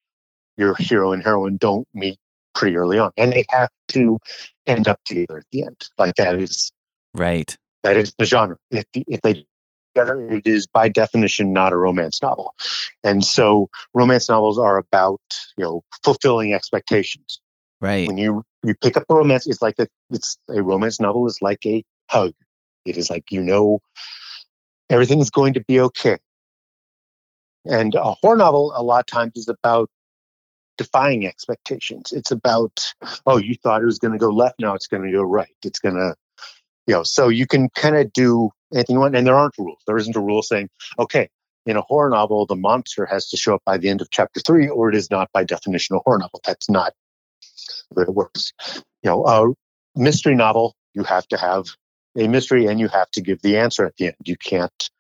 [0.57, 2.19] your hero and heroine don't meet
[2.55, 4.19] pretty early on, and they have to
[4.67, 5.89] end up together at the end.
[5.97, 6.73] Like that is
[7.15, 7.57] Right.
[7.83, 8.57] that is the genre.
[8.71, 9.47] If, if they
[9.99, 12.55] together, it is by definition not a romance novel.
[13.05, 15.21] And so romance novels are about,
[15.57, 17.41] you know, fulfilling expectations.
[17.81, 18.09] Right.
[18.09, 21.39] When you you pick up a romance, it's like that it's a romance novel is
[21.41, 22.33] like a hug.
[22.85, 23.81] It is like you know
[24.91, 26.19] everything's going to be okay.
[27.65, 29.91] And a horror novel a lot of times is about
[30.77, 32.13] defying expectations.
[32.13, 32.95] It's about,
[33.27, 35.55] oh, you thought it was going to go left, now it's going to go right.
[35.63, 36.15] It's going to,
[36.87, 39.17] you know, so you can kind of do anything you want.
[39.17, 39.79] And there aren't rules.
[39.87, 41.29] There isn't a rule saying, okay,
[41.67, 44.41] in a horror novel, the monster has to show up by the end of chapter
[44.41, 46.41] three, or it is not by definition a horror novel.
[46.45, 46.95] That's not
[47.91, 48.53] the way it works.
[49.03, 49.55] You know, a
[49.99, 51.67] mystery novel, you have to have
[52.17, 54.17] a mystery and you have to give the answer at the end.
[54.25, 54.91] You can't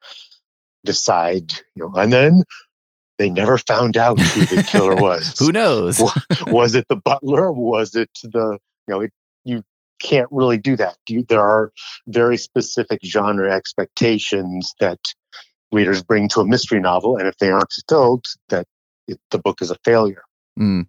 [0.84, 2.42] decide, you know, and then
[3.18, 5.38] they never found out who the killer was.
[5.38, 6.00] Who knows?
[6.46, 7.50] Was it the butler?
[7.50, 9.00] Was it the you know?
[9.00, 9.12] It,
[9.44, 9.62] you
[9.98, 10.96] can't really do that.
[11.08, 11.72] You, there are
[12.06, 14.98] very specific genre expectations that
[15.72, 18.66] readers bring to a mystery novel, and if they aren't fulfilled, that
[19.06, 20.22] it, the book is a failure.
[20.58, 20.86] Mm,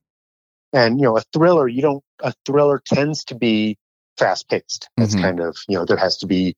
[0.74, 2.04] And you know, a thriller, you don't.
[2.22, 3.78] A thriller tends to be
[4.18, 4.90] fast paced.
[4.98, 5.22] That's Mhm.
[5.22, 6.56] kind of you know there has to be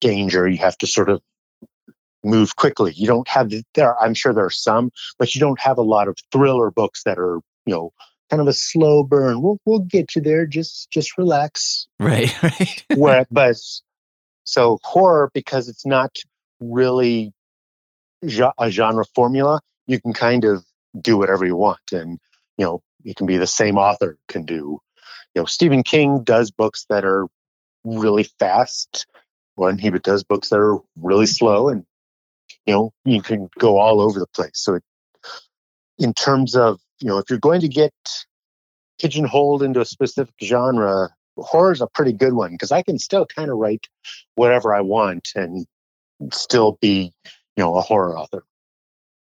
[0.00, 0.48] danger.
[0.48, 1.20] You have to sort of
[2.24, 2.92] move quickly.
[2.94, 4.00] You don't have there.
[4.00, 7.18] I'm sure there are some, but you don't have a lot of thriller books that
[7.18, 7.92] are you know
[8.32, 9.42] kind of a slow burn.
[9.42, 10.46] We'll we'll get you there.
[10.46, 11.86] Just just relax.
[12.00, 12.34] right.
[12.42, 12.84] Right.
[12.96, 13.56] Where but
[14.44, 16.16] so horror because it's not
[16.60, 17.32] really
[18.58, 19.60] a genre formula.
[19.86, 20.64] You can kind of
[20.98, 22.18] do whatever you want, and
[22.56, 24.80] you know it can be the same author can do.
[25.34, 27.26] You know, Stephen King does books that are
[27.84, 29.06] really fast,
[29.56, 31.84] when he does books that are really slow, and
[32.64, 34.52] you know you can go all over the place.
[34.54, 34.84] So, it,
[35.98, 37.92] in terms of you know, if you're going to get
[39.00, 43.26] pigeonholed into a specific genre, horror is a pretty good one because I can still
[43.26, 43.88] kind of write
[44.36, 45.66] whatever I want and
[46.32, 48.44] still be, you know, a horror author.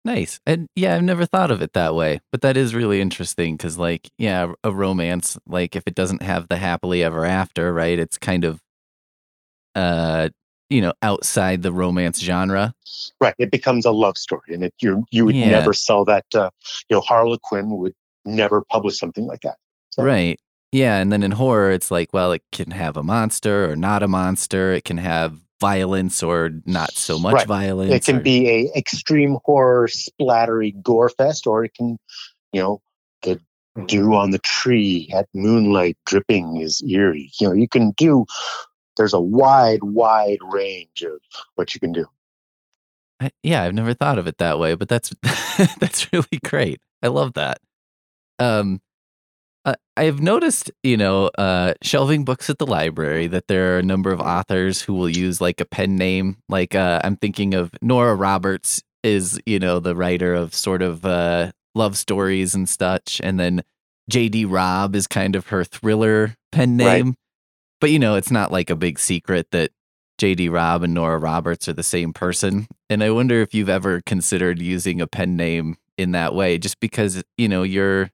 [0.06, 0.40] Nice.
[0.46, 3.78] And yeah, I've never thought of it that way, but that is really interesting because,
[3.78, 7.98] like, yeah, a romance, like, if it doesn't have the happily ever after, right?
[7.98, 8.62] It's kind of,
[9.74, 10.30] uh,
[10.76, 12.74] you know, outside the romance genre.
[13.22, 13.36] Right.
[13.40, 15.50] It becomes a love story, and it you you would Yeah.
[15.52, 16.26] never sell that.
[16.34, 16.50] Uh,
[16.90, 17.94] you know, Harlequin would
[18.26, 19.56] never publish something like that.
[19.92, 20.38] So- Right.
[20.72, 20.98] Yeah.
[20.98, 24.08] And then in horror, it's like, well, it can have a monster or not a
[24.10, 24.74] monster.
[24.74, 27.48] It can have violence or not so much Right.
[27.48, 27.94] violence.
[27.94, 31.98] It can or- be a extreme horror splattery gore fest, or it can,
[32.52, 32.82] you know,
[33.22, 33.40] the
[33.86, 37.32] dew on the tree at moonlight dripping is eerie.
[37.40, 38.26] You know, you can do.
[38.98, 41.20] There's a wide, wide range of
[41.56, 42.06] what you can do.
[43.20, 45.14] I, yeah, I've never thought of it that way, but that's
[45.80, 46.82] that's really great.
[47.02, 47.60] I love that.
[48.40, 48.82] Um,
[49.64, 53.84] uh, I've noticed, you know, uh, shelving books at the library that there are a
[53.84, 56.38] number of authors who will use like a pen name.
[56.50, 61.06] Like uh, I'm thinking of Nora Roberts is, you know, the writer of sort of
[61.06, 63.64] uh, love stories and such, and then
[64.10, 64.46] J.D.
[64.46, 67.16] Robb is kind of her thriller pen Right.
[67.82, 69.72] But you know, it's not like a big secret that
[70.18, 70.50] J.D.
[70.50, 72.68] Robb and Nora Roberts are the same person.
[72.90, 76.80] And I wonder if you've ever considered using a pen name in that way, just
[76.80, 78.12] because, you know, you're,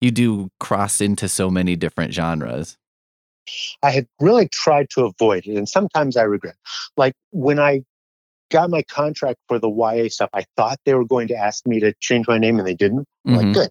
[0.00, 2.76] you do cross into so many different genres.
[3.82, 6.54] I had really tried to avoid it, and sometimes I regret.
[6.96, 7.82] Like when I
[8.52, 11.80] got my contract for the YA stuff, I thought they were going to ask me
[11.80, 13.06] to change my name, and they didn't.
[13.26, 13.36] I'm Mhm.
[13.36, 13.70] Like good.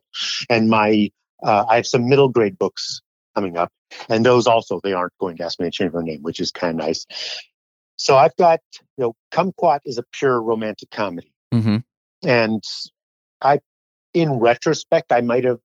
[0.50, 1.10] And my
[1.44, 3.02] uh, I have some middle grade books
[3.36, 3.72] coming up,
[4.10, 6.52] and those also they aren't going to ask me to change my name, which is
[6.52, 7.06] kind of nice.
[7.96, 8.60] So I've got
[8.98, 11.78] you know, Kumquat is a pure romantic comedy, hmm
[12.24, 12.64] and
[13.42, 13.60] I,
[14.14, 15.60] in retrospect, I might have,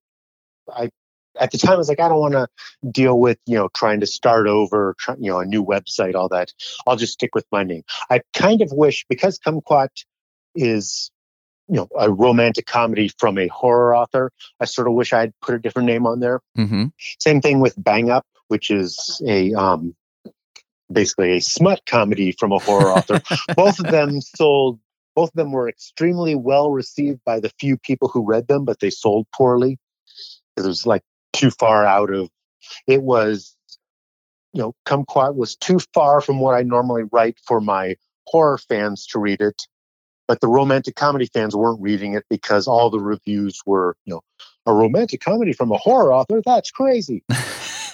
[0.72, 0.90] I
[1.38, 2.48] at the time I was like, I don't want to
[2.90, 6.28] deal with you know trying to start over, try, you know, a new website, all
[6.30, 6.52] that.
[6.86, 7.82] I'll just stick with my name.
[8.10, 9.88] I kind of wish because Kumquat
[10.54, 11.10] is
[11.68, 14.30] you know a romantic comedy from a horror author.
[14.60, 16.40] I sort of wish I had put a different name on there.
[16.54, 16.86] hmm
[17.20, 19.94] Same thing with Bang Up, which is a um,
[20.90, 23.20] basically a smut comedy from a horror author.
[23.56, 24.80] both of them sold.
[25.14, 28.80] Both of them were extremely well received by the few people who read them, but
[28.80, 29.78] they sold poorly.
[30.56, 31.02] It was like
[31.32, 32.28] too far out of.
[32.86, 33.56] It was,
[34.52, 39.06] you know, Kumquat was too far from what I normally write for my horror fans
[39.08, 39.62] to read it,
[40.28, 44.22] but the romantic comedy fans weren't reading it because all the reviews were, you know,
[44.66, 46.42] a romantic comedy from a horror author.
[46.44, 47.22] That's crazy.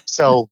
[0.04, 0.50] So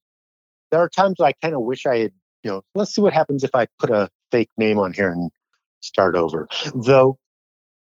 [0.71, 2.13] there are times I kind of wish I had
[2.43, 5.31] you know, let's see what happens if I put a fake name on here and
[5.81, 6.49] start over.
[6.75, 7.19] Though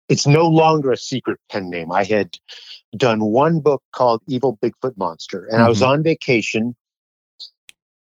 [0.08, 1.91] it's no longer a secret pen name.
[1.91, 2.38] I had
[2.95, 5.91] done one book called Evil Bigfoot Monster, and I was mm-hmm.
[5.91, 6.75] on vacation,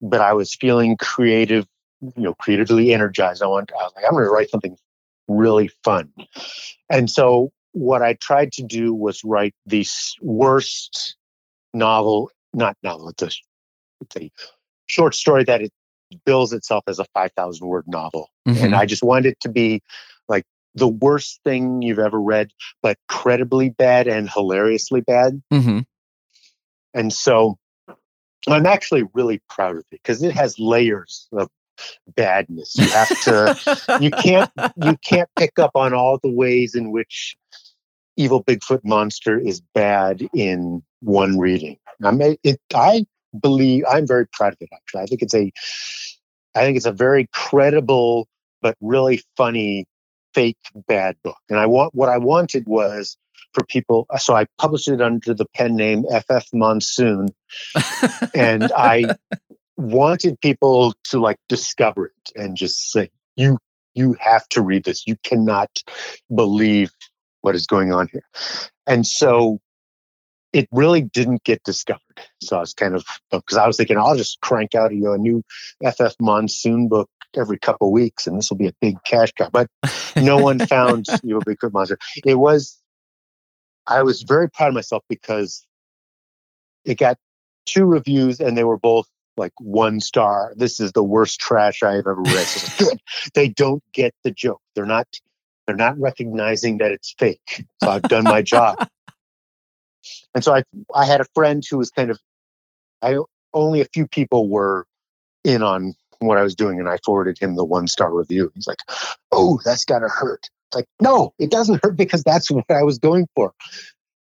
[0.03, 1.67] but I was feeling creative,
[2.03, 3.43] you know, creatively energized.
[3.43, 4.77] I want, I was like, I'm going to write something
[5.29, 6.13] really fun.
[6.91, 9.87] And so what I tried to do was write the
[10.21, 11.17] worst
[11.73, 13.31] novel, not novel, it's a,
[14.01, 14.31] it's a
[14.87, 15.73] short story that it
[16.25, 18.31] bills itself as a 5,000 word novel.
[18.47, 18.63] Mhm.
[18.63, 19.83] And I just wanted it to be
[20.29, 22.51] like the worst thing you've ever read,
[22.83, 25.43] but credibly bad and hilariously bad.
[25.53, 25.87] Mhm.
[26.93, 27.59] And so
[28.47, 31.49] I'm actually really proud of it because it has layers of
[32.17, 32.77] badness.
[32.77, 34.51] You have to you can't
[34.83, 37.37] you can't pick up on all the ways in which
[38.17, 41.79] evil bigfoot monster is bad in one reading.
[42.03, 43.07] I mean it i
[43.41, 45.03] believe i'm very proud of it actually.
[45.03, 45.53] I think it's a
[46.55, 48.29] i think it's a very credible
[48.63, 49.87] but really funny
[50.35, 50.59] fake
[50.89, 51.39] bad book.
[51.49, 53.17] And i want what i wanted was
[53.53, 57.29] for people so i published it under the pen name ff monsoon
[58.35, 59.05] and i
[59.77, 63.59] wanted people to like discover it and just say you
[63.95, 65.07] you have to read this.
[65.07, 65.71] You cannot
[66.35, 66.93] believe
[67.43, 68.25] what is going on here.
[68.87, 69.61] And so
[70.53, 72.01] it really didn't get discovered.
[72.41, 75.01] So i was kind of uh, because i was thinking i'll just crank out you
[75.01, 75.43] know, a new
[75.85, 79.51] ff monsoon book every couple weeks and this will be a big cash cow.
[79.53, 79.69] But
[80.17, 82.81] no one found you know big Crypt monster it was
[83.87, 85.67] i was very proud of myself because
[86.85, 87.19] it got
[87.67, 90.53] two reviews and they were both like one star.
[90.57, 92.47] This is the worst trash I've ever read.
[92.79, 93.01] Good.
[93.35, 94.61] They don't get the joke.
[94.75, 95.09] They're not.
[95.67, 97.65] They're not recognizing that it's fake.
[97.83, 98.87] So I've done my job.
[100.35, 102.19] And so I, I had a friend who was kind of,
[103.01, 103.19] I
[103.55, 104.87] only a few people were
[105.45, 108.51] in on what I was doing, and I forwarded him the one star review.
[108.55, 108.81] He's like,
[109.33, 112.99] "Oh, that's gotta hurt." It's like, no, it doesn't hurt because that's what I was
[112.99, 113.53] going for.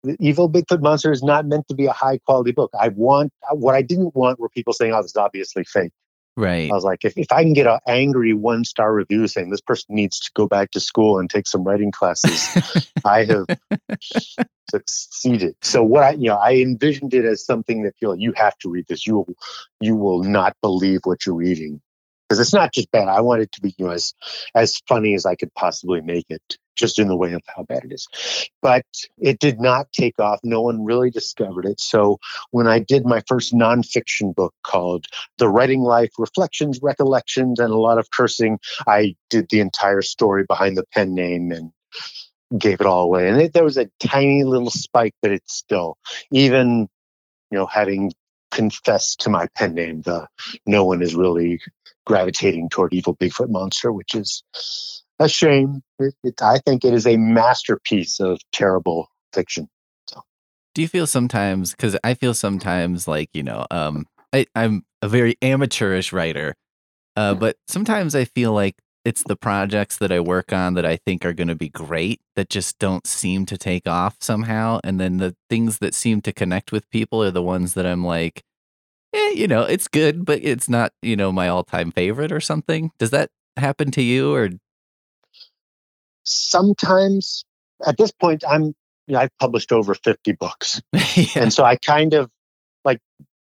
[0.03, 2.71] The Evil Bigfoot Monster is not meant to be a high quality book.
[2.79, 5.91] I want what I didn't want were people saying, "Oh, this is obviously fake."
[6.39, 6.71] right.
[6.71, 9.61] I was like, if, if I can get an angry one star review saying this
[9.61, 13.45] person needs to go back to school and take some writing classes, I have
[14.69, 15.55] succeeded.
[15.61, 18.57] So what I, you know, I envisioned it as something that you know, you have
[18.59, 19.05] to read this.
[19.05, 19.27] You will,
[19.81, 21.81] you will not believe what you're reading
[22.27, 23.07] because it's not just bad.
[23.07, 24.13] I want it to be you know, as
[24.55, 27.83] as funny as I could possibly make it, just in the way of how bad
[27.83, 28.07] it is.
[28.61, 28.85] But
[29.17, 30.39] it did not take off.
[30.43, 31.79] No one really discovered it.
[31.79, 32.19] So
[32.51, 35.05] when I did my first nonfiction book called
[35.37, 40.45] The Writing Life Reflections, Recollections, and a lot of cursing, I did the entire story
[40.47, 41.71] behind the pen name and
[42.57, 43.29] gave it all away.
[43.29, 45.97] And it, there was a tiny little spike, but it's still,
[46.31, 46.87] even,
[47.51, 48.11] you know, having
[48.51, 50.27] confessed to my pen name, the
[50.65, 51.61] no one is really
[52.05, 54.43] gravitating toward Evil Bigfoot Monster, which is
[55.19, 55.81] a shame.
[55.99, 59.69] It, it, I think it is a masterpiece of terrible fiction.
[60.75, 65.07] Do you feel sometimes because I feel sometimes like, you know, um I, I'm a
[65.07, 66.55] very amateurish writer.
[67.15, 70.97] Uh, but sometimes I feel like it's the projects that I work on that I
[70.97, 74.79] think are going to be great that just don't seem to take off somehow.
[74.83, 78.05] And then the things that seem to connect with people are the ones that I'm
[78.05, 78.43] like,
[79.13, 82.39] eh, you know, it's good, but it's not, you know, my all time favorite or
[82.39, 82.91] something.
[82.99, 84.49] Does that happen to you or?
[86.29, 87.43] Sometimes
[87.85, 88.63] at this point, I'm,
[89.07, 90.81] you know, I've published over 50 books.
[90.93, 91.25] yeah.
[91.35, 92.29] And so I kind of
[92.85, 92.99] like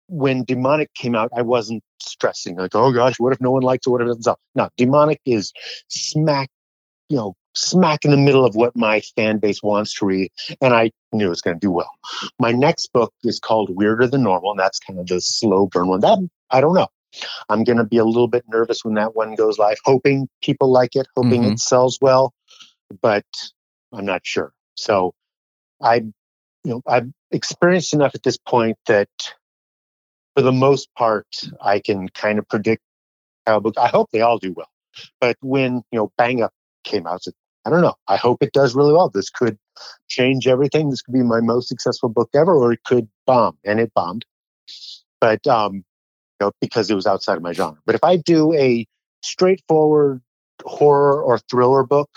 [0.08, 3.86] when demonic came out, I wasn't stressing like, oh gosh, what if no one likes
[3.86, 3.90] it?
[3.90, 4.38] What if it doesn't sell?
[4.54, 5.52] No, demonic is
[5.88, 6.48] smack,
[7.08, 10.30] you know, smack in the middle of what my fan base wants to read.
[10.60, 11.90] And I knew it was going to do well.
[12.38, 15.88] My next book is called Weirder Than Normal, and that's kind of the slow burn
[15.88, 16.00] one.
[16.00, 16.18] That
[16.50, 16.88] I don't know.
[17.48, 20.70] I'm going to be a little bit nervous when that one goes live, hoping people
[20.70, 21.52] like it, hoping Mhm.
[21.52, 22.32] it sells well,
[23.02, 23.24] but
[23.92, 24.52] I'm not sure.
[24.74, 25.14] So
[25.82, 26.12] I, you
[26.64, 29.08] know, I've experienced enough at this point that
[30.34, 31.26] for the most part,
[31.60, 32.82] I can kind of predict
[33.46, 33.62] how.
[33.76, 34.70] I hope they all do well.
[35.20, 36.52] But when you know Bang Up
[36.84, 37.94] came out, I said, I don't know.
[38.06, 39.08] I hope it does really well.
[39.08, 39.58] This could
[40.08, 40.90] change everything.
[40.90, 44.24] This could be my most successful book ever, or it could bomb, and it bombed.
[45.20, 45.74] But um,
[46.40, 47.78] you know, because it was outside of my genre.
[47.84, 48.86] But if I do a
[49.22, 50.20] straightforward
[50.64, 52.10] horror or thriller book,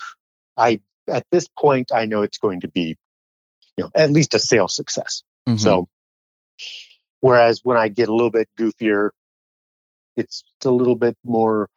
[0.61, 2.95] I at this point I know it's going to be,
[3.77, 5.23] you know, at least a sales success.
[5.47, 5.59] Mhm.
[5.59, 5.89] So,
[7.19, 9.09] whereas when I get a little bit goofier,
[10.15, 11.69] it's a little bit more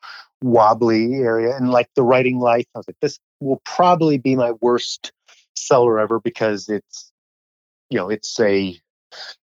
[0.43, 1.57] wobbly area.
[1.57, 5.13] And like the writing life, I was like, this will probably be my worst
[5.57, 7.11] seller ever because it's,
[7.89, 8.79] you know, it's a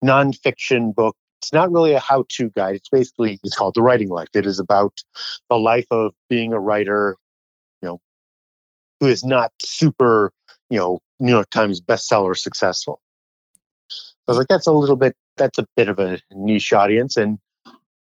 [0.04, 2.76] nonfiction book it's not really a how-to guide.
[2.76, 4.28] It's basically it's called the writing life.
[4.34, 5.00] It is about
[5.48, 7.16] the life of being a writer,
[9.00, 10.32] who is not super,
[10.68, 13.00] you know, New York Times bestseller successful.
[13.90, 17.16] I was like, that's a little bit, that's a bit of a niche audience.
[17.16, 17.38] And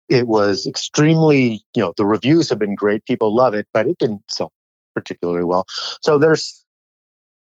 [0.09, 3.05] it was extremely, you know, the reviews have been great.
[3.05, 4.53] People love it, but it didn't sell
[4.95, 5.67] particularly well.
[6.03, 6.65] So there's,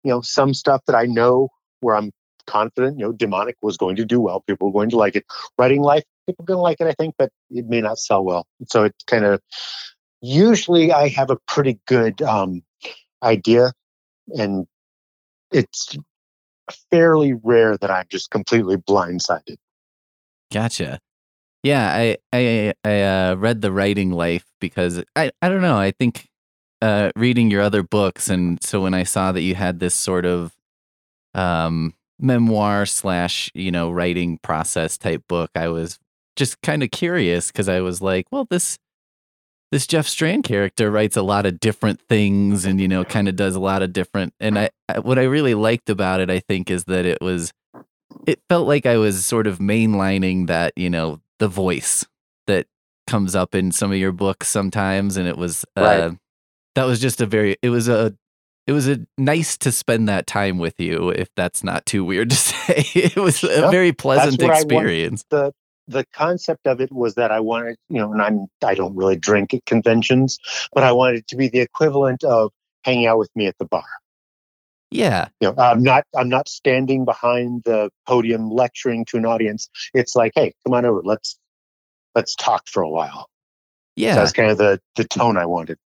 [0.04, 1.48] you know, some stuff that I know
[1.80, 2.12] where I'm
[2.46, 4.40] confident, you know, demonic was going to do well.
[4.40, 5.24] People were going to like it.
[5.58, 8.24] Writing life, people are going to like it, I think, but it may not sell
[8.24, 8.46] well.
[8.68, 9.40] So it's kind of,
[10.20, 12.62] usually I have a pretty good um,
[13.22, 13.72] idea
[14.36, 14.66] and
[15.52, 15.96] it's
[16.90, 19.56] fairly rare that I'm just completely blindsided.
[20.52, 21.00] Gotcha.
[21.62, 25.76] Yeah, I I I uh, read the writing life because I I don't know.
[25.76, 26.28] I think
[26.80, 30.24] uh, reading your other books, and so when I saw that you had this sort
[30.24, 30.54] of
[31.34, 35.98] um, memoir slash you know writing process type book, I was
[36.36, 38.78] just kind of curious because I was like, well, this
[39.72, 43.36] this Jeff Strand character writes a lot of different things, and you know, kind of
[43.36, 44.34] does a lot of different.
[44.40, 47.52] And I, I what I really liked about it, I think, is that it was
[48.26, 52.04] it felt like I was sort of mainlining that you know the voice
[52.46, 52.66] that
[53.06, 56.18] comes up in some of your books sometimes, and it was uh, Right.
[56.74, 58.14] that was just a very it was a
[58.66, 62.30] it was a nice to spend that time with you if that's not too weird
[62.30, 64.62] to say it was a No, very pleasant what I want.
[64.64, 65.52] experience the
[65.90, 69.16] the concept of it was that I wanted, you know, and I'm I don't really
[69.16, 70.38] drink at conventions,
[70.74, 72.52] but I wanted it to be the equivalent of
[72.84, 73.84] hanging out with me at the bar.
[74.90, 79.68] yeah You know, I'm not I'm not standing behind the podium lecturing to an audience.
[79.94, 81.38] It's like, hey, come on over, let's
[82.14, 83.28] let's talk for a while.
[83.96, 85.78] yeah So that's kind of the the tone I wanted.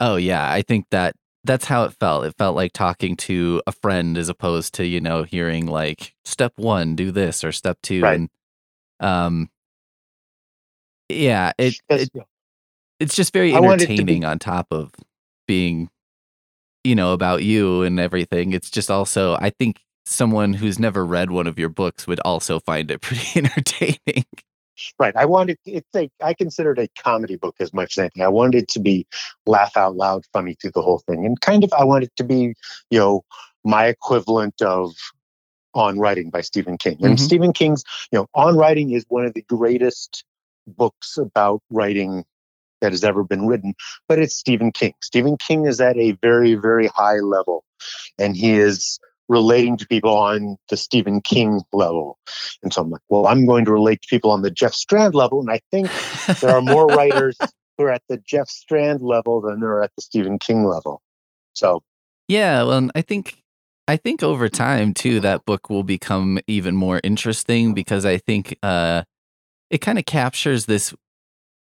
[0.00, 2.24] Oh yeah, I think that that's how it felt.
[2.26, 6.52] It felt like talking to a friend as opposed to, you know, hearing like step
[6.56, 8.12] 1 do this or step 2 Right.
[8.12, 8.28] and
[9.00, 9.48] um
[11.08, 12.10] yeah, it, it
[13.00, 14.92] it's just very I want it to be- entertaining on top of
[15.46, 15.88] being
[16.84, 18.52] you know about you and everything.
[18.52, 22.58] It's just also I think someone who's never read one of your books would also
[22.60, 24.24] find it pretty entertaining.
[24.98, 25.16] Right.
[25.16, 28.22] I wanted it's a I consider it a comedy book as much as anything.
[28.22, 29.06] I wanted it to be
[29.46, 31.26] laugh out loud, funny through the whole thing.
[31.26, 32.54] And kind of I wanted it to be,
[32.90, 33.24] you know,
[33.64, 34.94] my equivalent of
[35.78, 36.98] On Writing by Stephen King.
[37.02, 37.20] And Mhm.
[37.20, 40.24] Stephen King's, you know, On Writing is one of the greatest
[40.66, 42.24] books about writing
[42.80, 43.74] that has ever been written,
[44.08, 44.94] but it's Stephen King.
[45.02, 47.64] Stephen King is at a very, very high level,
[48.18, 48.98] and he is
[49.28, 52.18] relating to people on the Stephen King level.
[52.62, 55.14] And so I'm like, well, I'm going to relate to people on the Jeff Strand
[55.14, 55.40] level.
[55.40, 55.90] And I think
[56.40, 57.36] there are more writers
[57.76, 61.02] who are at the Jeff Strand level than there are at the Stephen King level.
[61.52, 61.82] So
[62.26, 63.42] Yeah, well, I think
[63.88, 68.56] I think over time too that book will become even more interesting because I think
[68.62, 69.02] uh
[69.70, 70.94] it kind of captures this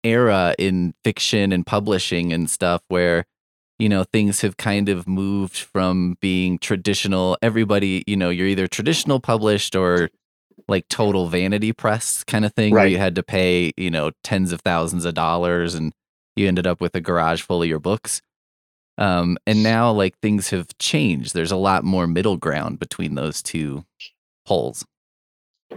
[0.04, 3.26] era in fiction and publishing and stuff where
[3.80, 8.68] you know things have kind of moved from being traditional everybody you know you're either
[8.68, 10.10] traditional published or
[10.70, 14.54] like total vanity press kind of thing where you had to pay you know tens
[14.54, 15.92] of thousands of dollars and
[16.38, 18.22] you ended up with a garage full of your books
[18.98, 23.42] um and now like things have changed there's a lot more middle ground between those
[23.42, 23.86] two
[24.46, 24.86] poles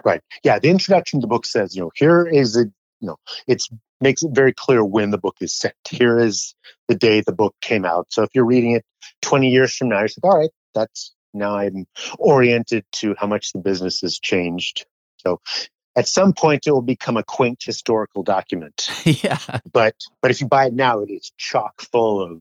[0.05, 0.21] Right.
[0.45, 0.59] Yeah.
[0.59, 3.17] The introduction to the book says, you know, here is a, you know,
[3.47, 3.69] it's
[4.01, 5.75] makes it very clear when the book is set.
[5.89, 6.55] Here is
[6.89, 8.07] the day the book came out.
[8.11, 8.85] So if you're reading it
[9.23, 11.87] 20 years from now, you're like, all right, that's now I'm
[12.19, 14.87] oriented to how much the business has changed.
[15.19, 15.41] So
[15.97, 18.89] at some point it will become a quaint historical document.
[19.05, 19.39] yeah
[19.73, 22.41] But but if you buy it now, it is chock full of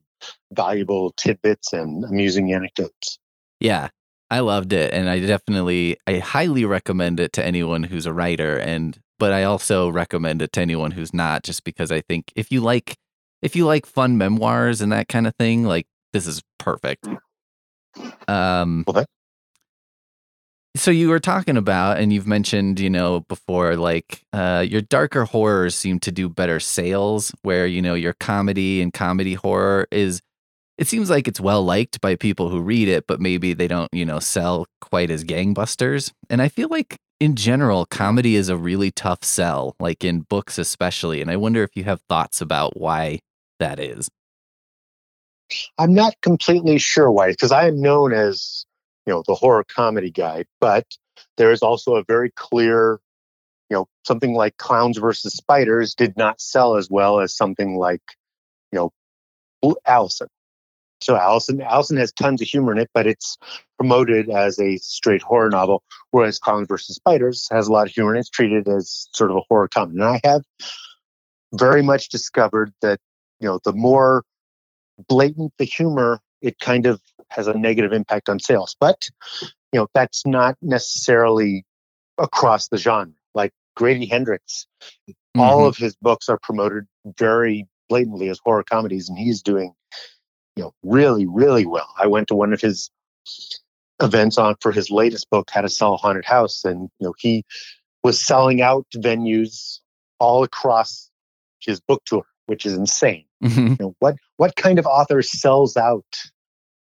[0.51, 3.19] valuable tidbits and amusing anecdotes.
[3.59, 3.89] Yeah,
[4.29, 8.57] I loved it, and I definitely, I highly recommend it to anyone who's a writer,
[8.57, 12.51] and but I also recommend it to anyone who's not, just because I think if
[12.51, 12.95] you like,
[13.41, 17.07] if you like fun memoirs and that kind of thing, like this is perfect.
[18.27, 19.05] Um, Well,
[20.77, 25.25] so you were talking about, and you've mentioned, you know, before, like uh, your darker
[25.25, 30.21] horrors seem to do better sales, where you know your comedy and comedy horror is
[30.77, 33.91] it seems like it's well liked by people who read it, but maybe they don't,
[33.91, 36.11] you know, sell quite as gangbusters.
[36.29, 40.59] And I feel like in general, comedy is a really tough sell, like in books
[40.59, 41.19] especially.
[41.19, 43.19] And I wonder if you have thoughts about why
[43.59, 44.07] that is.
[45.79, 48.65] I'm not completely sure why, because I am known as,
[49.07, 50.85] you know, the horror comedy guy, but
[51.37, 52.99] there is also a very clear,
[53.69, 58.01] you know, something like Clowns versus Spiders did not sell as well as something like,
[58.71, 58.91] you
[59.63, 60.27] know, Allison.
[60.99, 63.37] So Allison, Allison has tons of humor in it, but it's
[63.77, 68.11] promoted as a straight horror novel, whereas Clowns versus Spiders has a lot of humor
[68.11, 69.99] and it's treated as sort of a horror comedy.
[70.01, 70.41] And I have
[71.53, 72.99] very much discovered that
[73.39, 74.23] you know the more
[75.07, 78.75] blatant the humor, it kind of has a negative impact on sales.
[78.79, 79.09] But
[79.71, 81.65] you know that's not necessarily
[82.17, 83.13] across the genre.
[83.33, 84.67] Like Grady Hendrix,
[85.37, 85.67] all Mhm.
[85.67, 89.73] of his books are promoted very blatantly as horror comedies, and he's doing
[90.55, 91.93] you know really really well.
[91.97, 92.89] I went to one of his
[94.01, 97.13] events on for his latest book, How to Sell a Haunted House, and you know
[97.17, 97.43] he
[98.03, 99.79] was selling out venues
[100.19, 101.09] all across
[101.59, 103.25] his book tour, which is insane.
[103.43, 103.69] Mhm.
[103.71, 106.05] You know what what kind of author sells out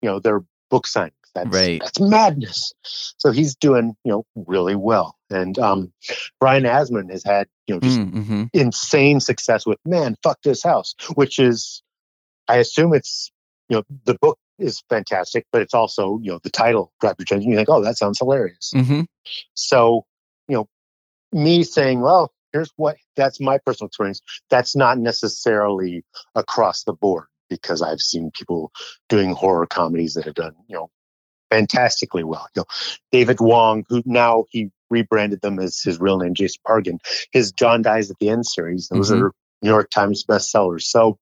[0.02, 1.12] you know their book signings?
[1.34, 1.80] That's Right.
[1.80, 2.72] that's madness.
[2.82, 5.92] So he's doing you know really well, and um,
[6.40, 8.50] Brian Asman has had you know just Mhm.
[8.52, 11.82] insane success with man fuck this house which is
[12.48, 13.30] i assume it's
[13.68, 17.24] you know the book is fantastic but it's also you know the title grabbed your
[17.24, 19.06] attention you think oh that sounds hilarious Mhm.
[19.54, 20.04] so
[20.48, 20.68] you know
[21.32, 27.26] me saying well here's what that's my personal experience that's not necessarily across the board
[27.48, 28.72] because i've seen people
[29.08, 30.90] doing horror comedies that have done you know
[31.50, 32.66] fantastically well you know
[33.12, 36.98] david wong who now he rebranded them as his real name jason pargin
[37.32, 39.22] his john dies at the end series those Mhm.
[39.22, 39.32] are
[39.62, 41.18] new york times bestsellers so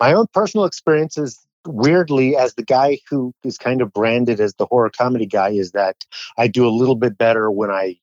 [0.00, 4.54] my own personal experience is weirdly as the guy who is kind of branded as
[4.54, 6.04] the horror comedy guy is that
[6.36, 7.96] i do a little bit better when i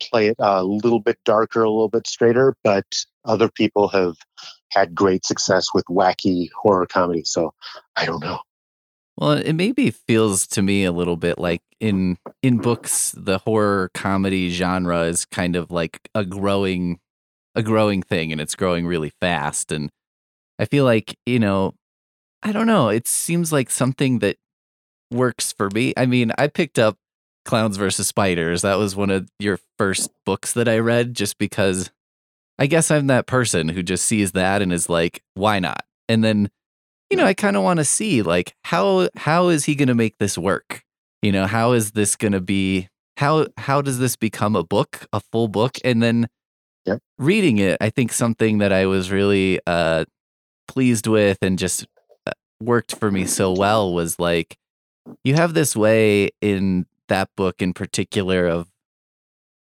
[0.00, 4.16] play it a little bit darker a little bit straighter but other people have
[4.70, 7.52] had great success with wacky horror comedy so
[7.96, 8.40] i don't know
[9.16, 13.90] Well, it maybe feels to me a little bit like in in books, the horror
[13.94, 17.00] comedy genre is kind of like a growing
[17.54, 19.72] a growing thing, and it's growing really fast.
[19.72, 19.90] And
[20.58, 21.74] I feel like you know,
[22.42, 22.88] I don't know.
[22.90, 24.36] It seems like something that
[25.10, 25.92] works for me.
[25.96, 26.96] I mean, I picked up
[27.48, 28.60] Clowns versus Spiders.
[28.60, 31.90] That was one of your first books that I read, just because
[32.58, 35.84] I guess I'm that person who just sees that and is like, why not?
[36.10, 36.50] And then
[37.10, 39.94] you know, I kind of want to see like how how is he going to
[39.94, 40.82] make this work?
[41.22, 45.06] You know, how is this going to be how how does this become a book,
[45.14, 46.28] a full book and then
[46.84, 47.00] Yep.
[47.18, 50.04] reading it, I think something that I was really uh
[50.68, 51.86] pleased with and just
[52.26, 54.58] uh, worked for me so well was like
[55.24, 58.68] you have this way in that book in particular of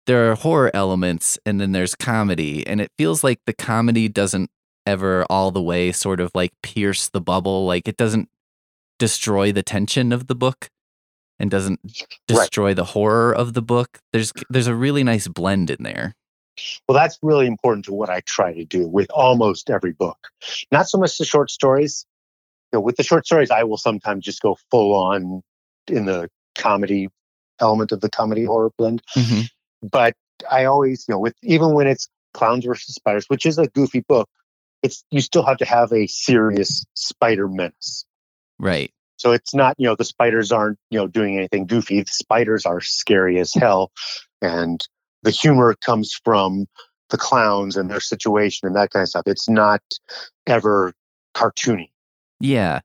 [0.05, 4.49] there are horror elements and then there's comedy and it feels like the comedy doesn't
[4.85, 8.29] ever all the way sort of like pierce the bubble like it doesn't
[8.99, 10.69] destroy the tension of the book
[11.39, 11.79] and doesn't
[12.27, 16.15] destroy the horror of the book there's there's a really nice blend in there
[16.87, 20.29] Well, that's really important to what I try to do with almost every book.
[20.71, 22.05] Not so much the short stories.
[22.71, 25.43] You know, with the short stories, I will sometimes just go full on
[25.87, 27.09] in the comedy
[27.60, 29.01] element of the comedy horror blend.
[29.16, 29.41] Mm-hmm.
[29.88, 30.16] But
[30.49, 34.01] I always, you know, with even when it's Clowns versus Spiders, which is a goofy
[34.01, 34.30] book,
[34.84, 38.06] it's you still have to have a serious spider menace.
[38.60, 42.01] right So it's not, you know, the spiders aren't, you know, doing anything goofy.
[42.01, 43.91] The spiders are scary as hell.
[44.41, 44.86] And
[45.24, 46.68] the humor comes from
[47.10, 49.24] the clowns and their situation and that kind of stuff.
[49.26, 49.82] It's not
[50.45, 50.93] ever
[51.36, 51.89] cartoony.
[52.39, 52.82] Yeah.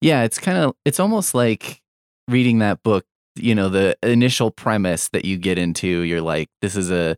[0.00, 1.80] Yeah, it's kind of it's almost like
[2.28, 3.04] reading that book,
[3.36, 7.16] you know, the initial premise that you get into, you're like this is a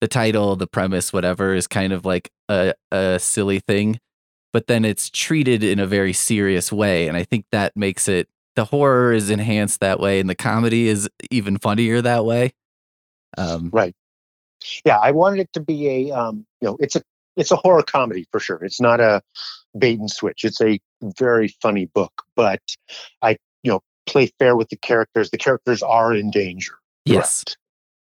[0.00, 3.98] the title, the premise, whatever is kind of like a a silly thing,
[4.52, 8.28] but then it's treated in a very serious way and I think that makes it
[8.56, 12.52] the horror is enhanced that way and the comedy is even funnier that way.
[13.38, 13.94] Um Right.
[14.84, 17.02] Yeah, I wanted it to be a um, you know, it's a
[17.36, 18.62] it's a horror comedy for sure.
[18.62, 19.22] It's not a
[19.78, 20.44] bait and switch.
[20.44, 20.80] It's a
[21.18, 22.60] very funny book, but
[23.22, 23.80] I, you know,
[24.10, 25.30] play fair with the characters.
[25.30, 26.72] The characters are in danger.
[27.04, 27.44] yes.
[27.44, 27.56] threat.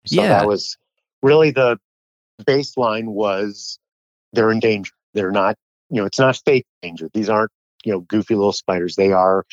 [0.07, 0.29] So Yeah.
[0.41, 0.77] that was
[1.23, 1.79] really the
[2.43, 3.79] baseline was
[4.33, 4.93] they're in danger.
[5.15, 5.57] They're not,
[5.91, 7.09] you know, it's not fake danger.
[7.13, 7.51] These aren't,
[7.85, 8.97] you know, goofy little spiders.
[8.97, 9.45] They are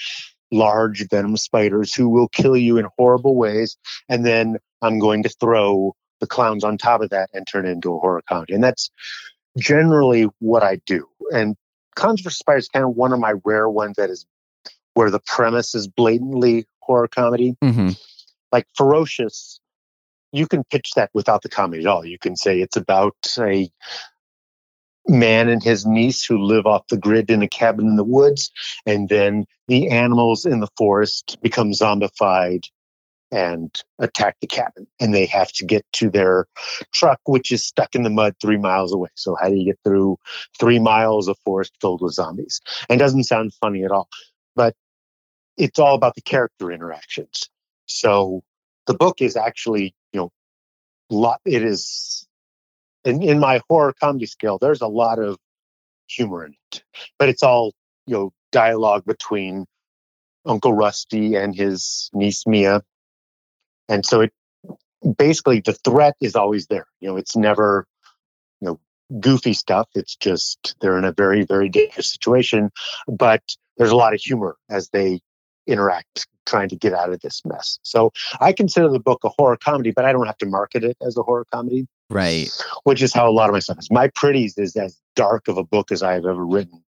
[0.52, 3.78] large venom spiders who will kill you in horrible ways.
[4.08, 7.72] And then I'm going to throw the clowns on top of that and turn it
[7.72, 8.54] into a horror comedy.
[8.54, 8.89] And that's
[9.58, 11.08] generally what I do.
[11.34, 11.56] And
[11.95, 12.38] Clowns vs.
[12.39, 14.26] Spiders is kind of one of my rare ones that is
[14.98, 17.95] where the premise is blatantly horror comedy Mhm.
[18.52, 19.60] like ferocious
[20.32, 23.70] you can pitch that without the comedy at all you can say it's about a
[25.08, 28.52] man and his niece who live off the grid in a cabin in the woods
[28.86, 32.64] and then the animals in the forest become zombified
[33.32, 33.70] and
[34.00, 34.88] attack the cabin.
[35.02, 36.48] And they have to get to their
[36.93, 39.10] truck, which is stuck in the mud three miles away.
[39.16, 40.18] So, how do you get through
[40.58, 42.62] three miles of forest filled with zombies?
[42.89, 44.08] And it doesn't sound funny at all,
[44.56, 44.76] but
[45.58, 47.49] it's all about the character interactions.
[47.86, 48.43] So,
[48.86, 50.32] the book is actually, you know,
[51.10, 52.28] lot, it is
[53.03, 55.38] in, in my horror comedy scale, there's a lot of
[56.08, 56.84] humor in it,
[57.18, 57.74] but it's all,
[58.05, 59.66] you know, dialogue between
[60.45, 62.82] Uncle Rusty and his niece Mia.
[63.89, 64.34] And so it
[65.18, 66.88] basically the threat is always there.
[66.99, 67.86] You know, it's never,
[68.62, 68.80] you know,
[69.20, 69.88] goofy stuff.
[69.95, 72.72] It's just they're in a very, very dangerous situation.
[73.08, 73.41] But
[73.78, 75.22] there's a lot of humor as they
[75.68, 77.78] interact trying to get out of this mess.
[77.84, 80.97] So I consider the book a horror comedy, but I don't have to market it
[81.05, 82.49] as a horror comedy, Right.
[82.84, 83.91] which is how a lot of my stuff is.
[83.91, 86.84] My Pretties is as dark of a book as I have ever written,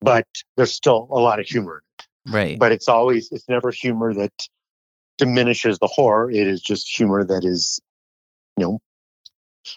[0.00, 1.82] but there's still a lot of humor
[2.26, 2.58] Right.
[2.58, 4.32] but it's always it's never humor that
[5.18, 7.80] diminishes the horror it is just humor that is
[8.56, 8.78] you know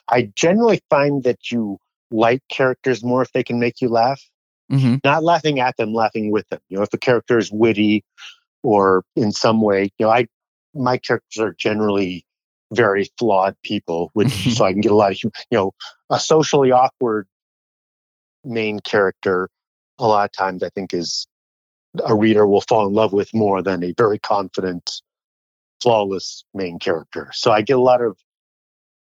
[0.10, 1.78] i generally find that you
[2.10, 4.22] like characters more if they can make you laugh
[4.70, 6.60] hmm not laughing at them laughing with them.
[6.70, 8.04] You know if a character is witty
[8.64, 10.28] or in some way you know i
[10.74, 12.26] my characters are generally
[12.74, 15.72] very flawed people which so i can get a lot of you know
[16.10, 17.28] a socially awkward
[18.44, 19.50] main character
[20.00, 21.28] a lot of times i think is
[22.06, 25.02] a reader will fall in love with more than a very confident
[25.82, 27.30] flawless main character.
[27.34, 28.18] So i get a lot of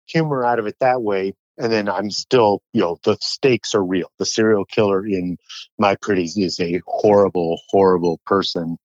[0.07, 3.83] humor out of it that way and then i'm still you know the stakes are
[3.83, 5.37] real the serial killer in
[5.77, 8.77] my pretties is a horrible horrible person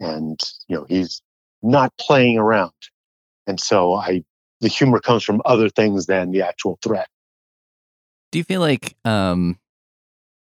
[0.00, 0.38] and
[0.68, 1.22] you know he's
[1.62, 2.72] not playing around
[3.46, 4.22] and so i
[4.60, 7.08] the humor comes from other things than the actual threat
[8.30, 9.58] Do you feel like um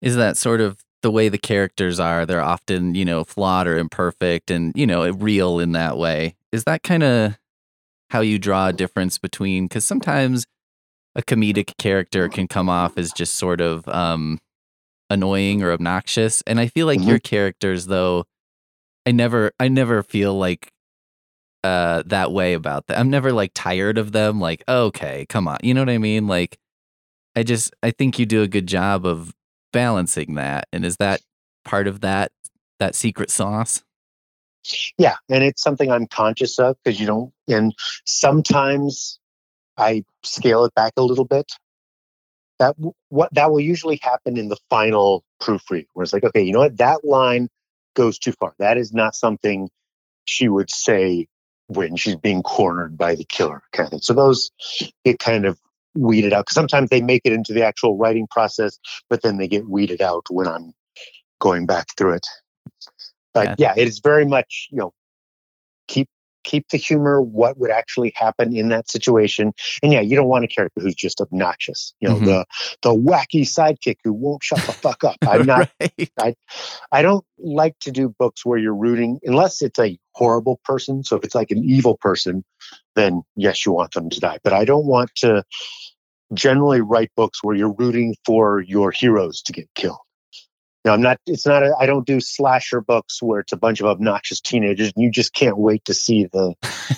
[0.02, 2.26] is that sort of the way the characters are?
[2.26, 6.36] They're often, you know, flawed or imperfect and, you know, real in that way.
[6.52, 7.38] Is that kind of
[8.10, 10.46] how you draw a difference between cuz sometimes
[11.20, 14.40] a comedic character can come off as just sort of um
[15.10, 17.08] annoying or obnoxious and I feel like Mhm.
[17.08, 18.24] your characters though
[19.06, 20.72] I never I never feel like
[21.66, 22.98] uh that way about them.
[22.98, 25.58] I'm never like tired of them like okay, come on.
[25.62, 26.28] You know what I mean?
[26.28, 26.58] Like
[27.36, 29.34] I just I think you do a good job of
[29.74, 30.68] balancing that.
[30.72, 31.22] And is that
[31.66, 32.32] part of that
[32.80, 33.84] that secret sauce?
[34.98, 37.74] yeah and it's something i'm conscious of because you don't and
[38.06, 39.19] sometimes
[39.80, 41.52] i scale it back a little bit.
[42.60, 42.76] That
[43.10, 46.60] what that will usually happen in the final proofread where it's like okay you know
[46.60, 46.78] what?
[46.78, 47.50] That line
[47.96, 48.54] goes too far.
[48.60, 49.70] That is not something
[50.26, 51.28] she would say
[51.68, 54.52] when she's being cornered by the killer kind of thing so those
[55.06, 55.60] get kind of
[55.96, 59.48] weeded out because sometimes they make it into the actual writing process but then they
[59.48, 60.74] get weeded out when i'm
[61.40, 62.28] going back through it.
[63.34, 63.56] But Yeah.
[63.58, 64.94] yeah, it is very much you know
[65.88, 66.10] keep
[66.50, 69.54] keep the humor what would actually happen in that situation.
[69.84, 72.26] And yeah you don't want a character who's just obnoxious you know Mhm.
[72.26, 72.46] the
[72.82, 75.18] the wacky sidekick who won't shut the fuck up.
[75.32, 75.70] I'm not
[76.22, 76.38] right.
[76.92, 81.04] i don't like to do books where you're rooting unless it's a horrible person.
[81.04, 82.44] So if it's like an evil person
[82.96, 84.40] then yes you want them to die.
[84.44, 85.44] But i don't want to
[86.34, 89.98] generally write books where you're rooting for your heroes to get killed
[90.86, 91.18] know, I'm not.
[91.26, 91.64] It's not.
[91.64, 95.12] A, I don't do slasher books where it's a bunch of obnoxious teenagers and you
[95.12, 96.56] just can't wait to see the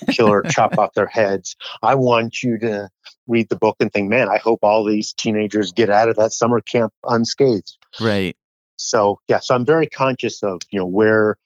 [0.10, 1.56] killer chop off their heads.
[1.82, 2.90] I want you to
[3.28, 6.32] read the book and think, man, I hope all these teenagers get out of that
[6.32, 7.78] summer camp unscathed.
[8.00, 8.36] Right.
[8.78, 11.38] So yeah, so I'm very conscious of you know where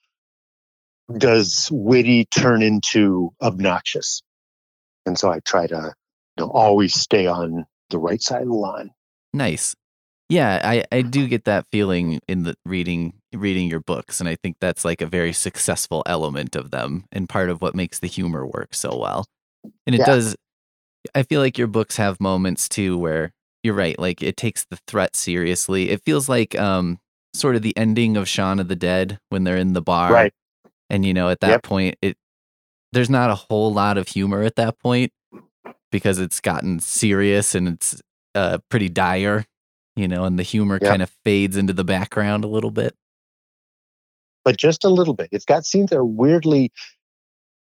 [1.18, 4.22] does witty turn into obnoxious,
[5.06, 5.94] and so I try to
[6.38, 8.92] you know always stay on the right side of the line.
[9.34, 9.76] Nice.
[10.30, 14.36] Yeah, I, I do get that feeling in the reading reading your books, and I
[14.36, 18.08] think that's like a very successful element of them, and part of what makes the
[18.08, 19.26] humor work so well.
[19.88, 20.06] And it Yeah.
[20.06, 20.36] does.
[21.16, 23.32] I feel like your books have moments too where
[23.64, 25.90] you're right, like it takes the threat seriously.
[25.92, 27.00] It feels like um
[27.34, 30.34] sort of the ending of Shaun of the Dead when they're in the bar, Right.
[30.90, 31.64] And you know, at that Yep.
[31.64, 32.18] point, it
[32.94, 35.12] there's not a whole lot of humor at that point
[35.92, 38.02] because it's gotten serious and it's
[38.36, 39.46] uh pretty dire,
[39.96, 40.90] you know, and the humor Yep.
[40.90, 42.96] kind of fades into the background a little bit.
[44.44, 45.30] but just a little bit.
[45.32, 46.72] It's got scenes that are weirdly,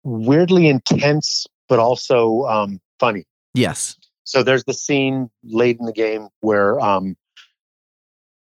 [0.04, 3.26] weirdly intense, but also um, funny.
[3.54, 3.98] Yes.
[4.24, 7.18] So there's the scene late in the game where um,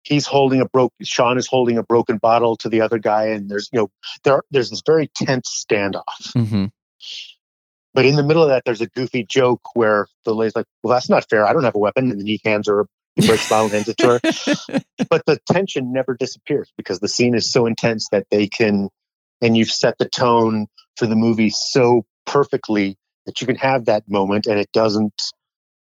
[0.02, 0.92] he's holding a broke.
[1.02, 3.90] Shaun is holding a broken bottle to the other guy, and there's you know
[4.24, 6.32] there there's this very tense standoff.
[6.34, 6.66] hmm
[7.94, 10.92] But in the middle of that, there's a goofy joke where the lady's like, "Well,
[10.92, 11.46] that's not fair.
[11.46, 12.86] I don't have a weapon," and then he hands her.
[13.26, 14.20] Breaks down bottle and hands it to her.
[15.10, 18.88] but the tension never disappears because the scene is so intense that they can
[19.40, 20.66] and you've set the tone
[20.96, 22.96] for the movie so perfectly
[23.26, 25.22] that you can have that moment and it doesn't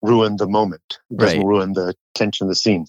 [0.01, 0.99] ruin the moment.
[1.11, 1.45] It doesn't Right.
[1.45, 2.86] ruin the tension of the scene.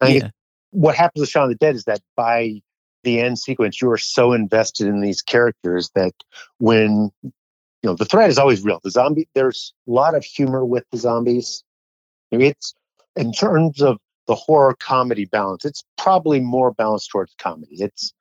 [0.00, 0.30] I Yeah.
[0.72, 2.62] what happens with Shaun of the Dead is that by
[3.02, 6.12] the end sequence, you are so invested in these characters that
[6.58, 7.32] when you
[7.88, 8.80] know the threat is always real.
[8.82, 11.64] The zombie, there's a lot of humor with the zombies.
[12.32, 12.74] I mean, It's
[13.16, 17.76] in terms of the horror comedy balance, it's probably more balanced towards comedy.
[17.78, 18.12] It's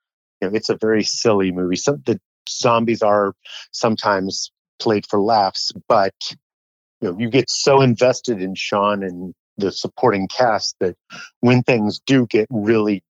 [0.42, 1.76] you know, it's a very silly movie.
[1.76, 3.34] Some the zombies are
[3.72, 6.16] sometimes played for laughs, but
[7.02, 10.96] you know, you get so invested in Shaun and the supporting cast that
[11.42, 13.04] when things do get really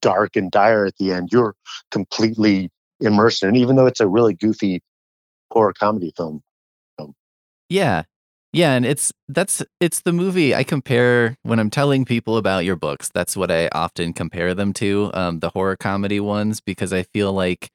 [0.00, 1.54] dark and dire at the end, you're
[1.90, 2.70] completely
[3.00, 4.82] immersed in it, even though it's a really goofy
[5.50, 6.42] horror comedy film.
[7.68, 8.04] Yeah.
[8.54, 12.76] Yeah, and it's that's it's the movie I compare when I'm telling people about your
[12.76, 13.10] books.
[13.12, 17.32] That's what I often compare them to, um, the horror comedy ones, because I feel
[17.32, 17.68] like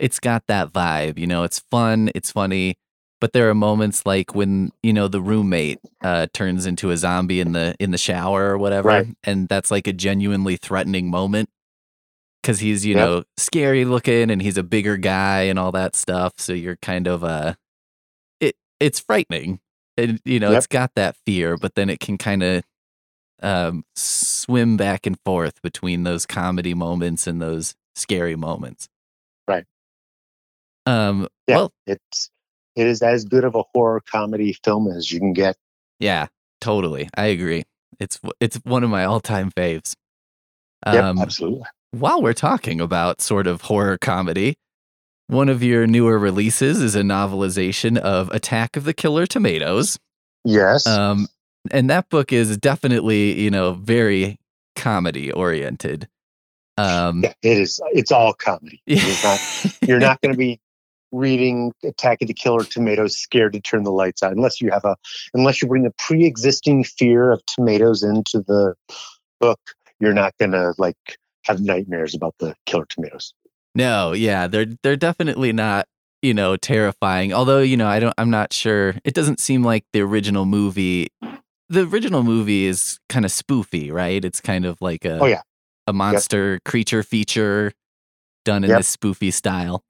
[0.00, 1.18] it's got that vibe.
[1.18, 2.74] You know, it's fun, it's funny,
[3.20, 7.40] but there are moments like when you know the roommate uh, turns into a zombie
[7.40, 9.16] in the in the shower or whatever, Right.
[9.24, 11.50] and that's like a genuinely threatening moment
[12.42, 13.06] because he's you Yep.
[13.06, 16.34] know scary looking and he's a bigger guy and all that stuff.
[16.38, 17.54] So you're kind of uh,
[18.40, 19.60] it it's frightening
[19.96, 20.58] and you know Yep.
[20.58, 22.62] it's got that fear but then it can kind of
[23.42, 28.88] um swim back and forth between those comedy moments and those scary moments
[29.48, 29.64] Right.
[30.86, 32.30] um Yeah, well it's
[32.74, 35.56] it is as good of a horror comedy film as you can get.
[35.98, 36.26] yeah
[36.60, 37.64] totally i agree
[38.00, 39.94] it's it's one of my all-time faves
[40.90, 41.64] Yep, um absolutely.
[41.92, 44.56] while we're talking about sort of horror comedy
[45.28, 49.98] one of your newer releases is a novelization of attack of the killer tomatoes
[50.46, 50.86] Yes.
[50.86, 51.26] Um,
[51.72, 54.38] and that book is definitely, you know, very
[54.76, 56.08] comedy oriented.
[56.78, 57.80] Um, yeah, it is.
[57.92, 58.80] It's all comedy.
[58.86, 59.40] You're not,
[59.82, 60.60] you're not going to be
[61.10, 64.84] reading Attack of the Killer Tomatoes scared to turn the lights on unless you have
[64.84, 64.96] a
[65.32, 68.74] unless you bring a pre-existing fear of tomatoes into the
[69.40, 69.58] book.
[69.98, 70.96] You're not going to like
[71.44, 73.32] have nightmares about the killer tomatoes.
[73.76, 75.86] No, yeah, they're they're definitely not,
[76.22, 77.32] you know, terrifying.
[77.32, 78.94] Although, you know, I don't, I'm not sure.
[79.04, 81.08] It doesn't seem like the original movie.
[81.68, 84.24] The original movie is kind of spoofy, right?
[84.24, 85.42] It's kind of like a Oh, yeah.
[85.86, 87.72] a monster creature feature
[88.44, 88.78] done in Yep.
[88.78, 89.82] this spoofy style.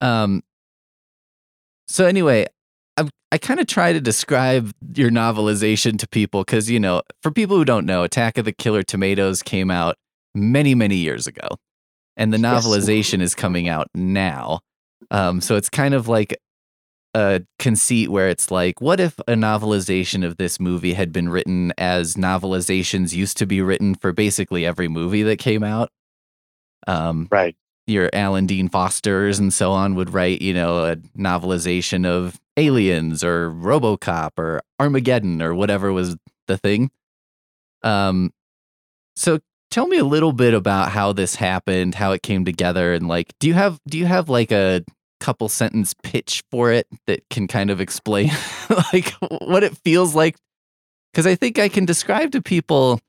[0.00, 0.42] Um.
[1.88, 2.46] So anyway,
[2.96, 7.30] I I kind of try to describe your novelization to people because you know, for
[7.30, 9.96] people who don't know, Attack of the Killer Tomatoes came out
[10.34, 11.48] many many years ago,
[12.16, 12.64] and the Yes.
[12.66, 14.60] novelization is coming out now.
[15.10, 15.40] Um.
[15.40, 16.36] So it's kind of like
[17.14, 21.72] a conceit where it's like, what if a novelization of this movie had been written
[21.76, 25.90] as novelizations used to be written for basically every movie that came out?
[26.86, 27.54] Um, Right.
[27.86, 33.22] your Alan Dean Fosters and so on would write, you know, a novelization of Aliens
[33.22, 36.90] or RoboCop or Armageddon or whatever was the thing.
[37.82, 38.32] Um,
[39.16, 39.40] so
[39.72, 43.32] tell me a little bit about how this happened, how it came together, and like,
[43.40, 44.84] do you have do you have like a
[45.18, 48.30] couple sentence pitch for it that can kind of explain
[48.92, 49.10] like
[49.40, 50.36] what it feels like?
[51.12, 53.00] Because I think I can describe to people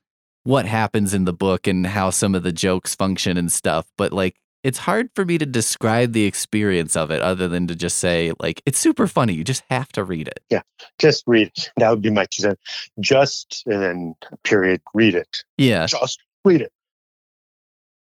[0.42, 4.12] what happens in the book and how some of the jokes function and stuff, but
[4.12, 7.98] like it's hard for me to describe the experience of it other than to just
[7.98, 9.34] say like it's super funny.
[9.34, 10.40] You just have to read it.
[10.50, 10.62] Yeah
[10.98, 11.50] just read.
[11.56, 11.70] it.
[11.76, 12.90] That would be my two cents.
[13.00, 14.80] Just and then period.
[14.92, 15.44] Read it.
[15.58, 15.86] Yeah.
[15.86, 16.72] Just read it.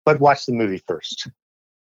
[0.05, 1.29] But watch the movie first.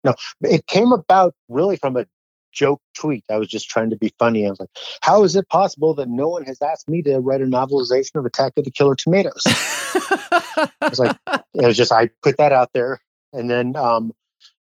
[0.04, 2.06] No, it came about really from a
[2.54, 3.26] joke tweet.
[3.30, 4.46] I was just trying to be funny.
[4.46, 4.70] I was like,
[5.02, 8.26] how is it possible that no one has asked me to write a novelization of
[8.26, 9.44] Attack of the Killer Tomatoes?
[9.46, 13.02] I was like- it was just, I put that out there.
[13.34, 14.14] And then um,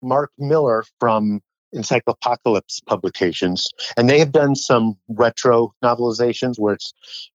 [0.03, 1.41] Mark Miller from
[1.75, 6.93] Encyclopocalypse Publications, and they have done some retro novelizations where it's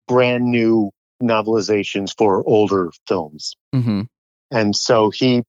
[0.07, 3.55] brand new novelizations for older films.
[3.73, 4.01] hmm
[4.52, 5.43] And so he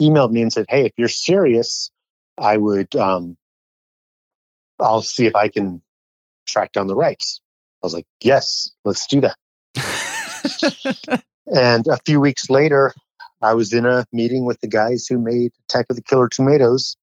[0.00, 1.90] emailed me and said, "Hey, if you're serious,
[2.38, 2.94] I would.
[2.96, 3.36] Um,
[4.80, 5.82] I'll see if I can
[6.46, 7.40] track down the rights."
[7.82, 9.36] I was like, "Yes, let's do that."
[11.54, 12.94] And a few weeks later,
[13.42, 16.96] I was in a meeting with the guys who made Attack of the Killer Tomatoes,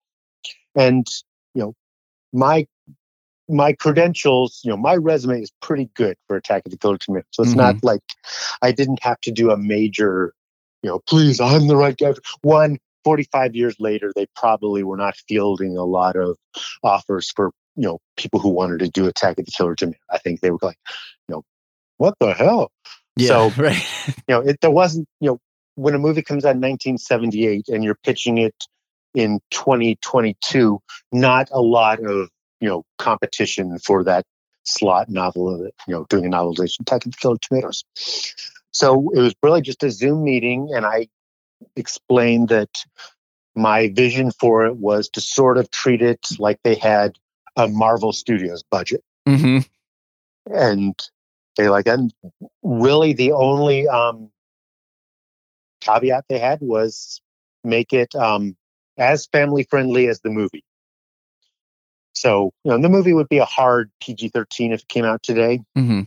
[0.76, 1.06] and
[1.54, 1.76] you know,
[2.34, 2.66] my
[3.48, 7.28] my credentials, you know, my resume is pretty good for Attack of the Killer Tomatoes.
[7.32, 8.02] So it's not like
[8.62, 10.34] I didn't have to do a major,
[10.84, 12.14] you know, please, I'm the right guy.
[12.42, 16.38] One, 45 years later, they probably were not fielding a lot of
[16.84, 20.00] offers for, you know, people who wanted to do Attack of the Killer Tomato.
[20.10, 20.78] I think they were like,
[21.28, 21.44] you know,
[21.98, 22.72] what the hell?
[23.16, 23.28] yeah.
[23.28, 23.84] So- right.
[24.08, 25.40] you know, it, there wasn't, you know,
[25.76, 28.56] when a movie comes out in 1978 and you're pitching it
[29.14, 30.80] in 2022,
[31.12, 34.26] not a lot of you know competition for that
[34.64, 37.84] slot novel, of you know, doing a novelization, Attack of the Killer Tomatoes.
[38.72, 41.08] So it was really just a Zoom meeting, and I
[41.76, 42.70] explained that
[43.56, 47.18] my vision for it was to sort of treat it like they had
[47.56, 49.04] a Marvel Studios budget.
[49.28, 49.60] hmm
[50.46, 50.98] And
[51.58, 52.14] they like, and
[52.64, 54.32] really the only um,
[55.82, 57.22] caveat they had was
[57.64, 58.56] make it um,
[58.98, 60.64] as family friendly as the movie.
[62.14, 65.24] So, you know, the movie would be a hard PG 13 if it came out
[65.24, 65.62] today.
[65.76, 66.02] hmm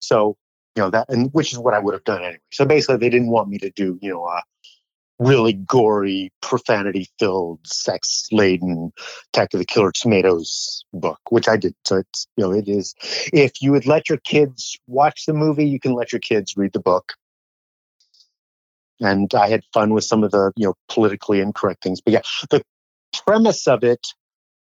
[0.00, 0.36] So,
[0.78, 2.38] you know, that, and which is what I would have done anyway.
[2.52, 4.42] So basically, they didn't want me to do, you know, a
[5.18, 8.92] really gory, profanity filled, sex laden
[9.32, 11.74] Attack of the Killer Tomatoes book, which I did.
[11.84, 12.94] So it's, you know, it is,
[13.32, 16.72] if you would let your kids watch the movie, you can let your kids read
[16.72, 17.14] the book.
[19.00, 22.00] And I had fun with some of the, you know, politically incorrect things.
[22.00, 22.62] But yeah, the
[23.26, 24.06] premise of it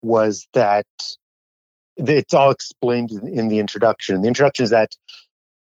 [0.00, 0.86] was that
[1.96, 4.22] it's all explained in, in the introduction.
[4.22, 4.90] The introduction is that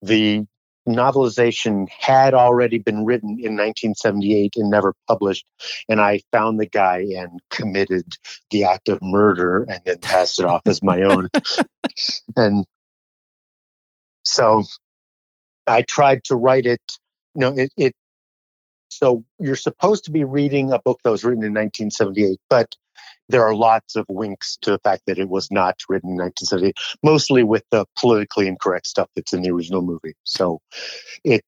[0.01, 0.45] the
[0.87, 5.45] novelization had already been written in 1978 and never published.
[5.89, 8.05] And I found the guy and committed
[8.51, 11.29] the act of murder and then passed it off as my own.
[12.37, 12.65] and
[14.23, 14.63] so
[15.65, 16.81] I tried to write it.
[17.35, 17.93] You know, it, it.
[18.89, 22.75] So you're supposed to be reading a book that was written in 1978, but
[23.29, 26.75] there are lots of winks to the fact that it was not written in 1978,
[27.03, 30.15] mostly with the politically incorrect stuff that's in the original movie.
[30.23, 30.61] So
[31.23, 31.43] it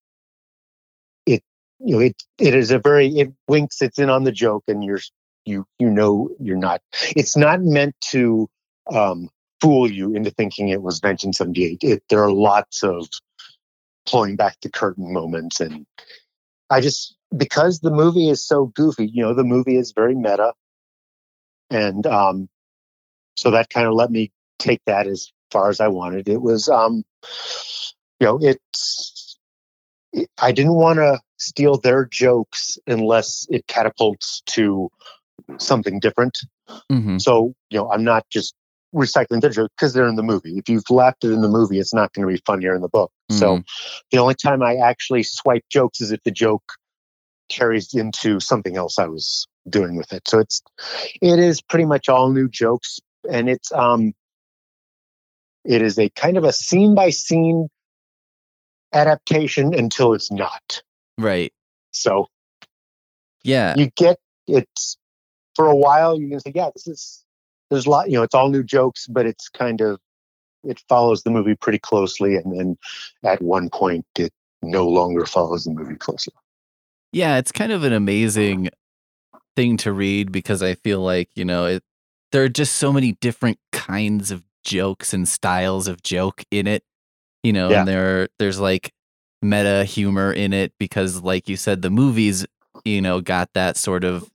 [1.25, 1.43] it
[1.79, 4.83] you know it it is a very it winks it's in on the joke and
[4.83, 4.99] you're
[5.45, 6.81] you you know you're not
[7.15, 8.49] it's not meant to
[8.91, 9.29] um
[9.61, 13.07] fool you into thinking it was 1978 it, there are lots of
[14.05, 15.85] pulling back the curtain moments and
[16.69, 20.53] i just because the movie is so goofy you know the movie is very meta
[21.69, 22.49] and um,
[23.35, 26.27] so that kind of let me take that as far as I wanted.
[26.27, 27.03] It was, um,
[28.19, 29.37] you know, it's.
[30.11, 34.89] It, I didn't want to steal their jokes unless it catapults to
[35.57, 36.39] something different.
[36.89, 38.55] hmm So you know, I'm not just
[38.93, 40.57] recycling their jokes because they're in the movie.
[40.57, 42.89] If you've laughed it in the movie, it's not going to be funnier in the
[42.89, 43.11] book.
[43.29, 43.61] So
[44.11, 46.73] the only time I actually swipe jokes is if the joke
[47.49, 50.27] carries into something else I was doing with it.
[50.27, 50.61] So it's
[51.21, 52.99] it is pretty much all new jokes
[53.29, 54.13] and it's um
[55.65, 57.69] it is a kind of a scene by scene
[58.93, 60.81] adaptation until it's not.
[61.17, 61.53] Right.
[61.91, 62.27] So
[63.43, 63.75] Yeah.
[63.77, 64.97] you get it's
[65.55, 67.25] for a while you can say, yeah, this is
[67.69, 69.99] there's a lot, you know, it's all new jokes, but it's kind of
[70.63, 72.77] it follows the movie pretty closely and then
[73.23, 76.33] at one point it no longer follows the movie closely.
[77.11, 78.69] Yeah, it's kind of an amazing
[79.59, 81.83] thing to read because I feel like, you know, it,
[82.31, 86.81] there are just so many different kinds of jokes and styles of joke in it.
[87.43, 87.79] You know, Yeah.
[87.79, 88.93] and there there's like
[89.41, 92.45] meta humor in it because like you said the movies,
[92.85, 94.29] you know, got that sort of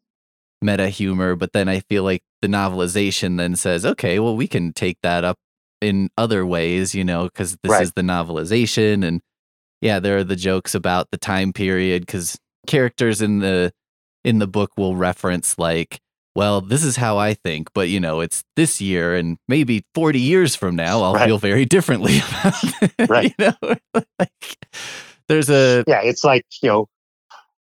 [0.60, 4.72] meta humor, but then I feel like the novelization then says, "Okay, well we can
[4.74, 5.38] take that up
[5.80, 7.82] in other ways, you know, cuz this Right.
[7.82, 9.22] is the novelization and
[9.80, 13.72] yeah, there are the jokes about the time period cuz characters in the
[14.24, 16.00] in the book will reference like
[16.34, 20.18] well this is how i think but you know it's this year and maybe 40
[20.20, 21.26] years from now i'll Right.
[21.26, 23.34] feel very differently about it Right.
[23.38, 23.74] you know
[24.18, 24.56] like,
[25.28, 26.88] there's a Yeah, it's like, you know,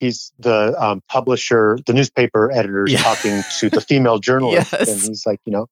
[0.01, 3.01] he's the um, publisher, the newspaper editor is Yeah.
[3.03, 4.73] talking to the female journalist.
[4.73, 4.89] Yes.
[4.89, 5.67] And he's like, you know,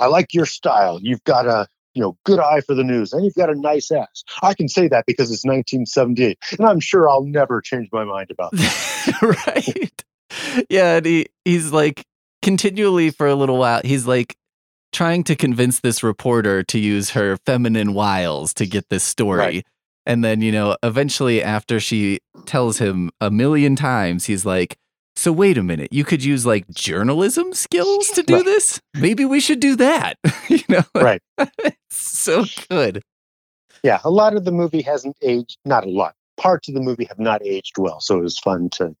[0.00, 0.98] I like your style.
[1.00, 3.90] You've got a, you know, good eye for the news and you've got a nice
[3.90, 4.22] ass.
[4.42, 6.38] I can say that because it's 1978.
[6.58, 9.44] And I'm sure I'll never change my mind about that.
[9.46, 10.04] right
[10.68, 12.04] yeah and he, he's like
[12.42, 14.36] continually for a little while he's like
[14.92, 19.66] trying to convince this reporter to use her feminine wiles to get this story Right.
[20.04, 24.76] and then you know eventually after she tells him a million times he's like
[25.18, 28.44] so wait a minute you could use like journalism skills to do Right.
[28.44, 30.16] this maybe we should do that
[30.48, 31.20] you know Right.
[31.90, 33.02] so good
[33.82, 36.14] Yeah, a lot of the movie hasn't aged, not a lot.
[36.36, 38.00] Parts of the movie have not aged well.
[38.00, 38.94] So it was fun to,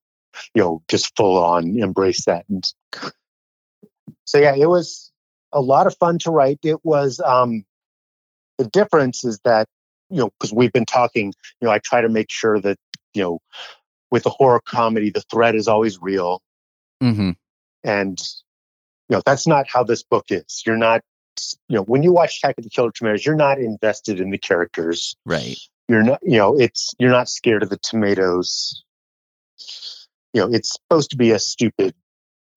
[0.54, 2.44] you know, just full on embrace that.
[2.48, 2.64] And
[4.24, 5.10] so, yeah, it was
[5.52, 6.58] a lot of fun to write.
[6.62, 7.64] It was, um,
[8.58, 9.66] the difference is that,
[10.10, 12.78] you know, because we've been talking, you know, I try to make sure that,
[13.14, 13.40] you know,
[14.10, 16.42] with a horror comedy, the threat is always real.
[17.00, 17.32] hmm
[17.84, 18.18] And,
[19.08, 20.62] you know, that's not how this book is.
[20.66, 21.02] You're not,
[21.68, 24.38] you know, when you watch Attack of the Killer Tomatoes, you're not invested in the
[24.38, 25.56] characters right
[25.88, 28.84] you're not you know it's you're not scared of the tomatoes
[30.34, 31.94] you know it's supposed to be a stupid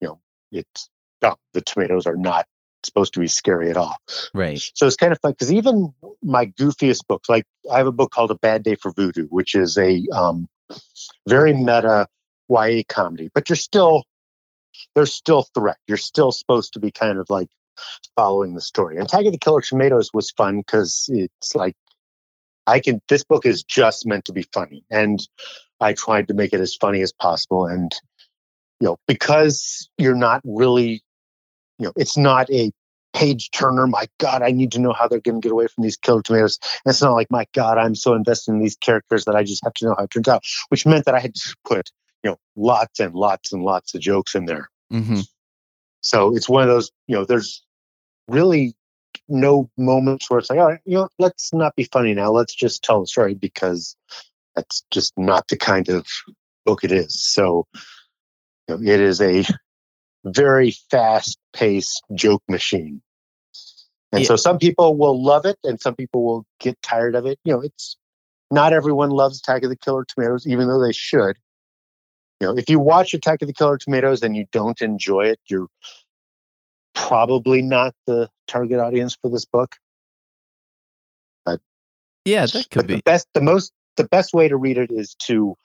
[0.00, 0.20] you know
[0.52, 0.88] it's
[1.22, 2.46] oh, the tomatoes are not
[2.84, 3.94] supposed to be scary at all.
[4.34, 4.60] Right.
[4.74, 8.10] So it's kind of fun because even my goofiest books, like I have a book
[8.10, 10.48] called A Bad Day for Voodoo, which is a um,
[11.28, 12.06] very meta
[12.48, 14.04] YA comedy, but you're still
[14.94, 15.78] there's still threat.
[15.86, 17.48] You're still supposed to be kind of like
[18.16, 18.98] following the story.
[18.98, 21.74] Attack of the Killer Tomatoes was fun because it's like
[22.66, 23.00] I can.
[23.08, 25.20] This book is just meant to be funny, and
[25.80, 27.66] I tried to make it as funny as possible.
[27.66, 27.92] And
[28.80, 31.02] you know, because you're not really,
[31.78, 32.70] you know, it's not a
[33.12, 33.86] page turner.
[33.86, 36.22] My God, I need to know how they're going to get away from these killer
[36.22, 36.58] tomatoes.
[36.84, 39.64] And it's not like, my God, I'm so invested in these characters that I just
[39.64, 41.90] have to know how it turns out, which meant that I had to put,
[42.22, 44.70] you know, lots and lots and lots of jokes in there.
[44.90, 45.20] hmm
[46.00, 47.64] So it's one of those, you know, there's
[48.28, 48.74] really
[49.28, 52.30] no moments where it's like, all right, you know, let's not be funny now.
[52.30, 53.96] Let's just tell the story because
[54.54, 56.06] that's just not the kind of
[56.64, 57.22] book it is.
[57.22, 57.66] So
[58.68, 59.44] you know, it is a
[60.24, 63.02] very fast paced joke machine.
[64.12, 64.28] And Yeah.
[64.28, 67.38] so some people will love it and some people will get tired of it.
[67.44, 67.96] You know, it's
[68.50, 71.36] not everyone loves Attack of the Killer Tomatoes, even though they should.
[72.40, 75.40] You know, if you watch Attack of the Killer Tomatoes and you don't enjoy it,
[75.46, 75.68] you're
[76.94, 79.76] probably not the target audience for this book.
[81.46, 81.60] But
[82.24, 82.96] Yeah, that could be.
[82.96, 85.56] the best, the most, the best way to read it is to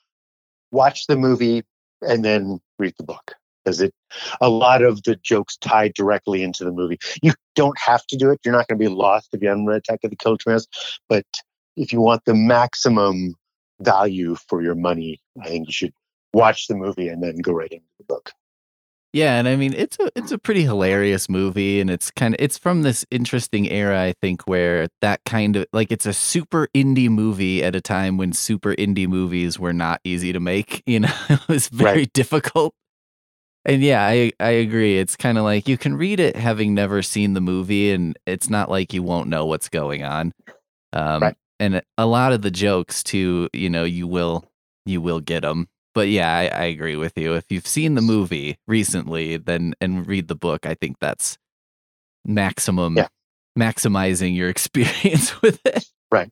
[0.71, 1.63] watch the movie
[2.01, 3.33] and then read the book
[3.67, 3.93] because it
[4.39, 6.97] a lot of the jokes tie directly into the movie.
[7.21, 8.39] You don't have to do it.
[8.45, 10.67] You're not going to be lost if you haven't read Attack of the Killer Tomatoes.
[11.09, 11.25] But
[11.75, 13.35] if you want the maximum
[13.81, 15.93] value for your money, I think you should
[16.33, 18.31] watch the movie and then go right into the book.
[19.13, 22.41] Yeah, and I mean it's a it's a pretty hilarious movie and it's kind of
[22.41, 26.67] it's from this interesting era I think where that kind of like it's a super
[26.75, 30.99] indie movie at a time when super indie movies were not easy to make, you
[30.99, 31.13] know.
[31.29, 32.13] it was very Right.
[32.13, 32.75] difficult.
[33.67, 34.99] And yeah, I I agree.
[34.99, 38.49] It's kind of like you can read it having never seen the movie and it's
[38.49, 40.33] not like you won't know what's going on.
[40.93, 41.37] Um Right.
[41.59, 44.45] and a lot of the jokes too, you know, you will
[44.85, 45.69] you will get them.
[45.95, 47.35] But yeah, I, I agree with you.
[47.35, 51.37] If you've seen the movie recently, then and read the book, I think that's
[52.25, 53.07] maximum Yeah.
[53.59, 55.85] maximizing your experience with it.
[56.11, 56.31] Right.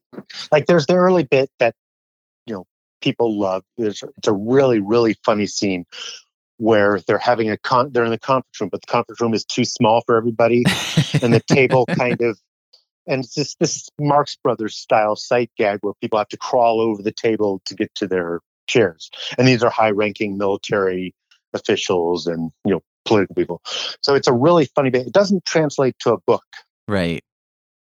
[0.51, 1.75] Like there's the early bit that
[2.47, 2.65] you know
[3.01, 5.85] people love there's it's a really really funny scene
[6.57, 9.45] where they're having a con they're in the conference room but the conference room is
[9.45, 10.63] too small for everybody
[11.21, 12.39] and the table kind of
[13.07, 17.01] and it's just this marx brothers style sight gag where people have to crawl over
[17.01, 21.13] the table to get to their chairs and these are high ranking military
[21.53, 23.61] officials and you know political people.
[24.01, 25.07] So it's a really funny bit.
[25.07, 26.43] It doesn't translate to a book.
[26.87, 27.23] Right.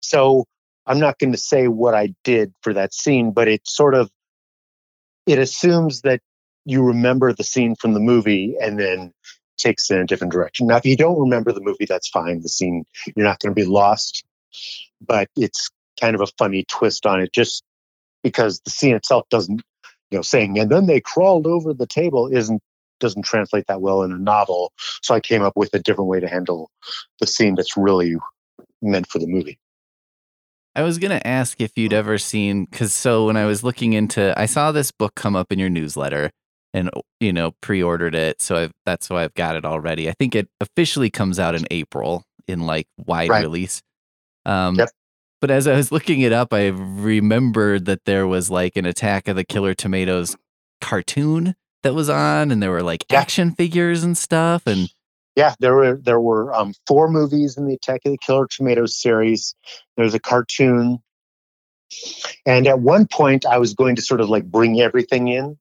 [0.01, 0.45] so
[0.87, 4.11] I'm not going to say what I did for that scene, but it sort of
[5.27, 6.21] it assumes that
[6.71, 9.13] you remember the scene from the movie and then
[9.59, 10.67] takes in a different direction.
[10.67, 12.41] Now, if you don't remember the movie, that's fine.
[12.41, 14.25] The scene you're not going to be lost,
[15.01, 17.63] but it's kind of a funny twist on it, just
[18.23, 19.63] because the scene itself doesn't,
[20.11, 22.63] you know, saying and then they crawled over the table isn't
[22.99, 24.73] doesn't translate that well in a novel.
[25.03, 26.71] So I came up with a different way to handle
[27.19, 28.17] the scene that's really
[28.83, 29.59] meant for the movie.
[30.75, 34.39] I was gonna ask if you'd ever seen because so when I was looking into,
[34.39, 36.31] I saw this book come up in your newsletter,
[36.75, 36.91] and
[37.21, 40.09] you know pre-ordered it, so I've, that's why I've got it already.
[40.09, 43.43] I think it officially comes out in April in like wide Right.
[43.45, 43.83] release.
[44.47, 44.91] Um, Yep.
[45.41, 49.27] But as I was looking it up, I remembered that there was like an Attack
[49.29, 50.37] of the Killer Tomatoes
[50.83, 53.21] cartoon that was on, and there were like Yeah.
[53.21, 54.91] action figures and stuff, and
[55.37, 59.01] Yeah, there were there were um, four movies in the Attack of the Killer Tomatoes
[59.01, 59.55] series.
[59.97, 60.99] There's a cartoon,
[62.47, 65.59] and at one point, I was going to sort of like bring everything in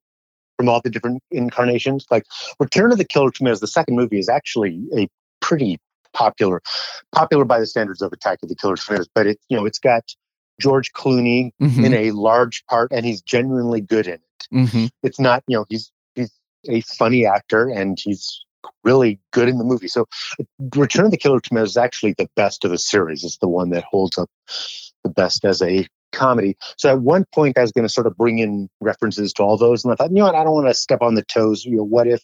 [0.59, 2.05] from all the different incarnations.
[2.11, 2.25] Like
[2.59, 5.07] Return of the Killer Tomatoes, the second movie is actually a
[5.39, 5.79] pretty
[6.13, 6.61] popular,
[7.15, 9.07] popular by the standards of Attack of the Killer Tomatoes.
[9.15, 10.03] But it you know it's got
[10.59, 14.21] George Clooney Mhm, in a large part, and he's genuinely good in it
[14.53, 14.89] mhm.
[15.03, 16.31] it's not you know he's he's
[16.69, 18.43] a funny actor and he's
[18.83, 20.05] really good in the movie so
[20.75, 23.69] return of the killer tomatoes is actually the best of the series it's the one
[23.69, 24.29] that holds up
[25.03, 28.17] the best as a comedy so at one point i was going to sort of
[28.17, 30.67] bring in references to all those and i thought you know what i don't want
[30.67, 32.21] to step on the toes you know what if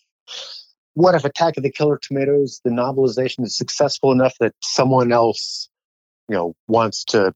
[0.93, 5.69] what if attack of the killer tomatoes the novelization is successful enough that someone else
[6.29, 7.33] you know wants to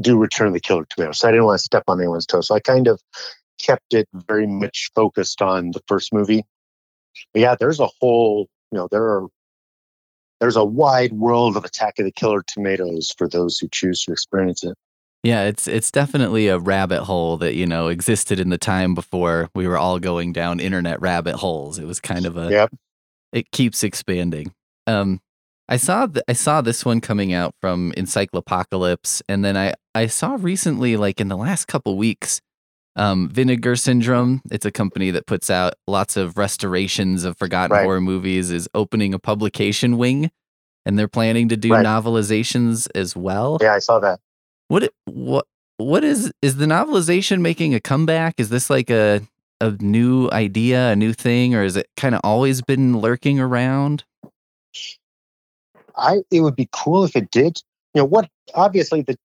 [0.00, 2.48] do return of the killer tomatoes so i didn't want to step on anyone's toes
[2.48, 3.00] so i kind of
[3.58, 6.44] kept it very much focused on the first movie.
[7.32, 9.26] But yeah, there's a whole, you know, there are
[10.40, 14.12] there's a wide world of Attack of the Killer Tomatoes for those who choose to
[14.12, 14.76] experience it.
[15.24, 19.48] Yeah, it's it's definitely a rabbit hole that you know existed in the time before
[19.54, 21.78] we were all going down internet rabbit holes.
[21.78, 22.74] It was kind of a Yep.
[23.32, 24.52] it keeps expanding.
[24.86, 25.20] Um,
[25.66, 30.06] I saw th- I saw this one coming out from Encyclopocalypse, and then I I
[30.08, 32.42] saw recently, like in the last couple weeks,
[32.96, 34.42] um, Vinegar Syndrome.
[34.50, 37.84] It's a company that puts out lots of restorations of forgotten Right.
[37.84, 38.50] horror movies.
[38.50, 40.30] Is opening a publication wing,
[40.84, 41.86] and they're planning to do Right.
[41.86, 43.56] novelizations as well.
[43.62, 44.20] Yeah, I saw that.
[44.74, 45.46] What what
[45.76, 48.40] what is is the novelization making a comeback?
[48.40, 49.20] Is this like a
[49.60, 54.02] a new idea, a new thing, or is it kind of always been lurking around?
[55.96, 57.62] I it would be cool if it did.
[57.94, 58.28] You know what?
[58.52, 59.16] Obviously, the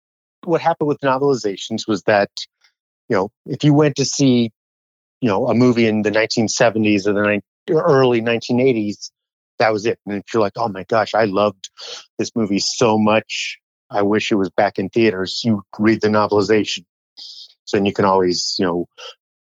[0.44, 2.30] what happened with novelizations was that
[3.10, 4.52] you know if you went to see
[5.20, 9.10] you know a movie in the 1970s or the ni- early 1980s,
[9.58, 9.98] that was it.
[10.06, 11.72] And if you're like, oh my gosh, I loved
[12.20, 13.59] this movie so much,
[13.90, 15.42] I wish it was back in theaters.
[15.44, 16.86] You read the novelization,
[17.16, 18.88] so then you can always you know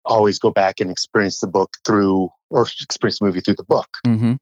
[0.05, 3.89] always go back and experience the book through or experience the movie through the book.
[4.07, 4.35] Mm-hmm.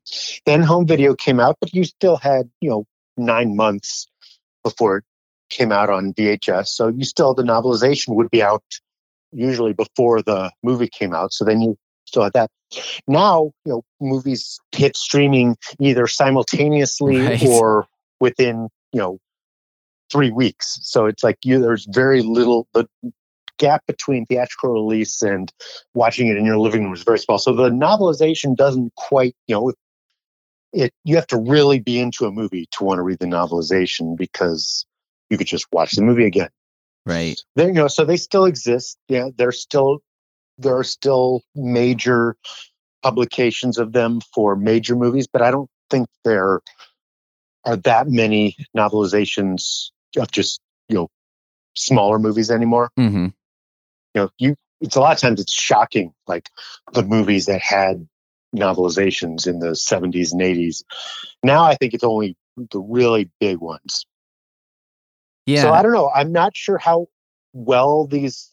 [0.47, 2.87] Then home video came out, but you still had, you know,
[3.17, 4.07] nine months
[4.63, 5.05] before it
[5.51, 6.69] came out on VHS.
[6.69, 8.65] So you still, the novelization would be out
[9.33, 11.33] usually before the movie came out.
[11.33, 11.77] So then you
[12.07, 12.51] still had that.
[13.07, 17.43] Now, you know, movies hit streaming either simultaneously Right.
[17.43, 17.87] or
[18.21, 19.19] within, you know,
[20.11, 20.79] three weeks.
[20.83, 22.87] So it's like you, there's very little, the
[23.59, 25.53] gap between theatrical release and
[25.95, 27.39] watching it in your living room is very small.
[27.39, 29.73] So the novelization doesn't quite, you know,
[30.73, 34.17] it you have to really be into a movie to want to read the novelization
[34.17, 34.87] because
[35.31, 36.51] you could just watch the movie again.
[37.07, 37.41] Right.
[37.57, 38.99] There you know, so they still exist.
[39.09, 40.01] Yeah, they're still
[40.59, 42.37] there are still major
[43.03, 46.61] publications of them for major movies, but I don't think there
[47.65, 51.09] are that many novelizations of just you know
[51.77, 52.91] smaller movies anymore.
[52.99, 53.27] Mm-hmm.
[53.27, 53.33] you
[54.15, 56.51] know you it's a lot of times it's shocking like
[56.93, 58.07] the movies that had
[58.57, 60.83] novelizations in the 70s and 80s
[61.43, 64.07] now i think it's only the really big ones.
[65.47, 65.63] Yeah.
[65.63, 67.09] so i don't know i'm not sure how
[67.53, 68.51] well these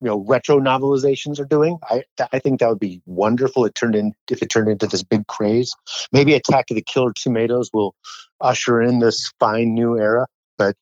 [0.00, 1.78] you know retro novelizations are doing.
[1.82, 4.86] I th- i think that would be wonderful it turned in if it turned into
[4.86, 5.74] this big craze.
[6.12, 7.94] Maybe attack of the killer tomatoes will
[8.40, 10.26] usher in this fine new era
[10.58, 10.76] but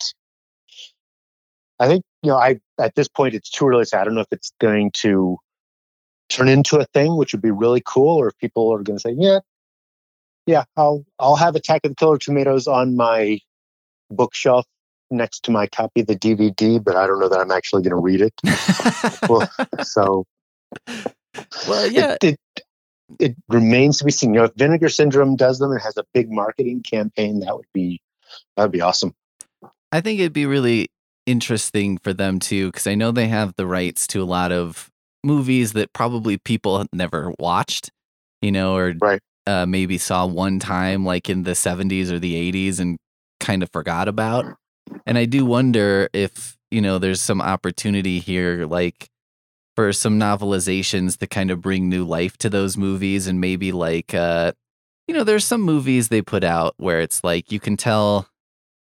[1.79, 3.99] I think you know I at this point it's too early to say.
[3.99, 5.39] I don't know if it's going to
[6.29, 9.01] turn into a thing, which would be really cool, or if people are going to
[9.01, 9.41] say, yeah,
[10.47, 13.41] yeah, I'll I'll have Attack of the Killer Tomatoes on my
[14.11, 14.67] bookshelf
[15.11, 17.91] next to my copy of the DVD, but I don't know that I'm actually going
[17.91, 18.35] to read it.
[19.29, 19.49] Well,
[19.83, 20.25] so
[21.69, 22.17] well, yeah.
[22.23, 22.63] it, it
[23.21, 24.35] it remains to be seen.
[24.35, 27.67] You know, if Vinegar Syndrome does them and has a big marketing campaign, that would
[27.73, 28.01] be
[28.57, 29.15] that would be awesome.
[29.97, 30.89] I think it'd be really
[31.25, 34.91] interesting for them too, because I know they have the rights to a lot of
[35.25, 37.91] movies that probably people never watched,
[38.43, 39.21] you know, or Right.
[39.47, 42.99] uh, maybe saw one time, like in the 70s or the 80s, and
[43.41, 44.45] kind of forgot about.
[45.07, 49.09] And I do wonder if, you know, there's some opportunity here, like
[49.77, 54.13] for some novelizations to kind of bring new life to those movies and maybe like,
[54.13, 54.53] uh,
[55.09, 58.29] you know, there's some movies they put out where it's like you can tell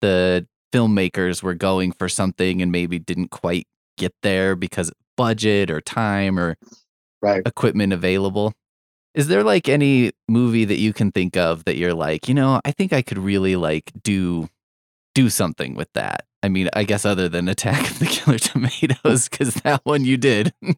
[0.00, 3.66] the filmmakers were going for something and maybe didn't quite
[3.98, 6.56] get there because of budget or time or
[7.22, 7.42] Right.
[7.46, 8.52] equipment available.
[9.14, 12.60] Is there like any movie that you can think of that you're like, you know,
[12.64, 14.48] I think I could really like do
[15.14, 16.24] do something with that?
[16.42, 20.16] I mean, I guess other than Attack of the Killer Tomatoes, because that one you
[20.16, 20.52] did.
[20.64, 20.74] I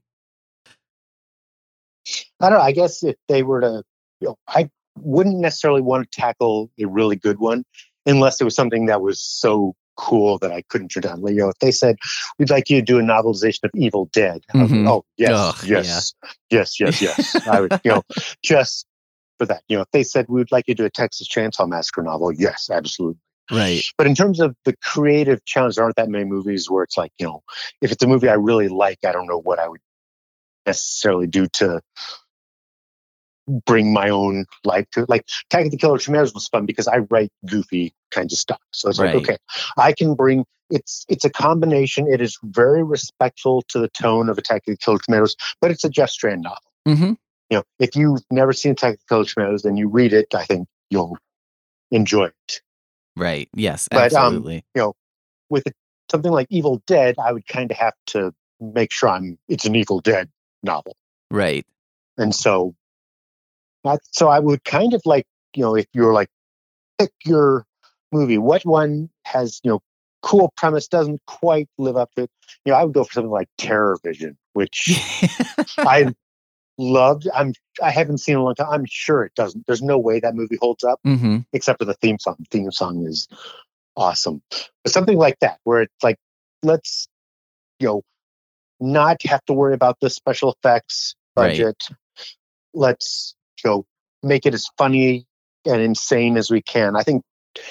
[2.41, 2.61] don't know.
[2.61, 3.83] I guess if they were to,
[4.21, 4.69] you know, I
[4.99, 7.65] wouldn't necessarily want to tackle a really good one
[8.07, 11.21] unless it was something that was so cool that I couldn't turn down.
[11.27, 11.97] You know, if they said,
[12.39, 14.43] we'd like you to do a novelization of Evil Dead.
[14.55, 14.89] I was like, Mhm.
[14.89, 15.77] oh, yes, Ugh, yeah.
[15.79, 16.15] yes,
[16.51, 17.47] yes, yes, yes.
[17.47, 18.03] I would, you know,
[18.43, 18.87] just
[19.39, 19.63] for that.
[19.69, 22.03] You know, if they said, we would like you to do a Texas Chainsaw Massacre
[22.03, 23.19] novel, yes, absolutely.
[23.51, 23.83] right.
[23.99, 27.13] But in terms of the creative challenge, there aren't that many movies where it's like,
[27.19, 27.43] you know,
[27.81, 29.81] if it's a movie I really like, I don't know what I would
[30.67, 31.81] necessarily do to
[33.67, 35.09] bring my own life to it.
[35.09, 38.61] Like Attack of the Killer Tomatoes was fun because I write goofy kinds of stuff.
[38.73, 39.15] So it's Right.
[39.15, 39.37] like, okay,
[39.77, 42.07] I can bring it's it's a combination.
[42.11, 45.85] It is very respectful to the tone of Attack of the Killer Tomatoes, but it's
[45.85, 46.59] a Jeff Strand novel.
[46.87, 47.13] hmm
[47.51, 50.35] You know, if you've never seen Attack of the Killer Tomatoes and you read it,
[50.35, 51.19] I think you'll
[51.91, 52.61] enjoy it.
[53.17, 53.49] Right.
[53.55, 54.43] Yes, But, um,
[54.75, 54.95] know,
[55.51, 55.75] with it,
[56.11, 59.77] something like Evil Dead, I would kind of have to make sure I'm it's an
[59.77, 60.31] Evil Dead
[60.63, 60.97] novel,
[61.31, 61.67] right.
[62.17, 62.75] and so
[63.85, 66.29] that, so I would kind of like you know if you're like
[66.99, 67.67] pick your
[68.13, 69.81] movie, what one has you know
[70.23, 72.31] cool premise doesn't quite live up to it.
[72.65, 74.99] You know, I would go for something like TerrorVision, which
[75.79, 76.15] I
[76.79, 77.29] loved.
[77.35, 77.53] I'm
[77.83, 78.69] I haven't seen it in a long time.
[78.71, 79.67] I'm sure it doesn't.
[79.67, 81.39] There's no way that movie holds up mm-hmm.
[81.53, 82.37] except for the theme song.
[82.39, 83.29] The theme song is
[83.97, 84.43] awesome.
[84.83, 86.17] But something like that, where it's like,
[86.63, 87.09] let's,
[87.79, 88.03] you know,
[88.81, 91.49] not have to worry about the special effects Right.
[91.49, 91.89] budget.
[92.73, 93.35] Let's,
[93.71, 93.87] know,
[94.23, 95.27] make it as funny
[95.65, 96.97] and insane as we can.
[96.97, 97.23] I think,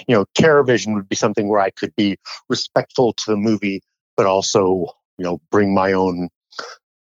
[0.08, 2.18] you know, TerrorVision would be something where I could be
[2.50, 3.82] respectful to the movie,
[4.16, 4.88] but also,
[5.18, 6.30] you know, bring my own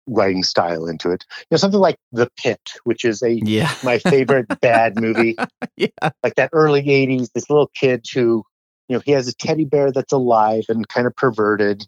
[0.07, 1.25] writing style into it.
[1.29, 3.73] You know, something like The Pit, which is a Yeah.
[3.83, 5.35] my favorite bad movie
[5.77, 5.87] yeah.
[6.23, 8.43] like that early 80s this little kid who
[8.87, 11.85] you know he has a teddy bear that's alive and kind of perverted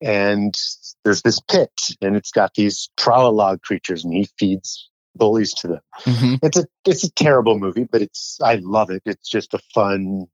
[0.00, 0.54] and
[1.04, 5.80] there's this pit and it's got these tralala creatures and he feeds bullies to them.
[5.92, 9.02] Hmm it's a it's a terrible movie but it's i love it.
[9.04, 10.26] It's just a fun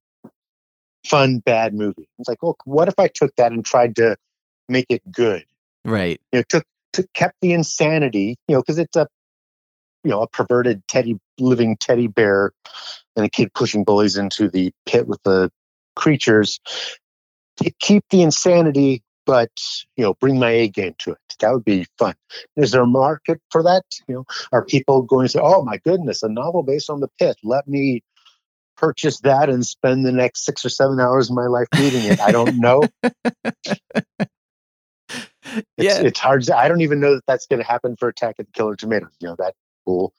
[1.06, 2.08] fun bad movie.
[2.18, 4.16] It's like look what if i took that and tried to
[4.68, 5.44] make it good?
[5.84, 6.20] Right.
[6.32, 9.06] you know took, took kept the insanity you know because it's a
[10.04, 12.52] you know a perverted teddy living teddy bear
[13.16, 15.50] and a kid pushing bullies into the pit with the
[15.96, 16.60] creatures.
[17.58, 19.50] To keep the insanity but
[19.96, 21.18] you know bring my a game to it.
[21.40, 22.14] That would be fun.
[22.56, 23.84] Is there a market for that?
[24.08, 27.08] You know are people going to say oh my goodness a novel based on the
[27.20, 27.36] pit.
[27.44, 28.02] Let me
[28.78, 32.18] purchase that and spend the next six or seven hours of my life reading it.
[32.20, 32.88] I don't know.
[35.78, 36.00] It's, Yeah.
[36.02, 38.46] it's hard to, i don't even know that that's going to happen for attack of
[38.46, 39.10] the killer tomatoes.
[39.20, 39.54] You know that
[39.86, 40.12] will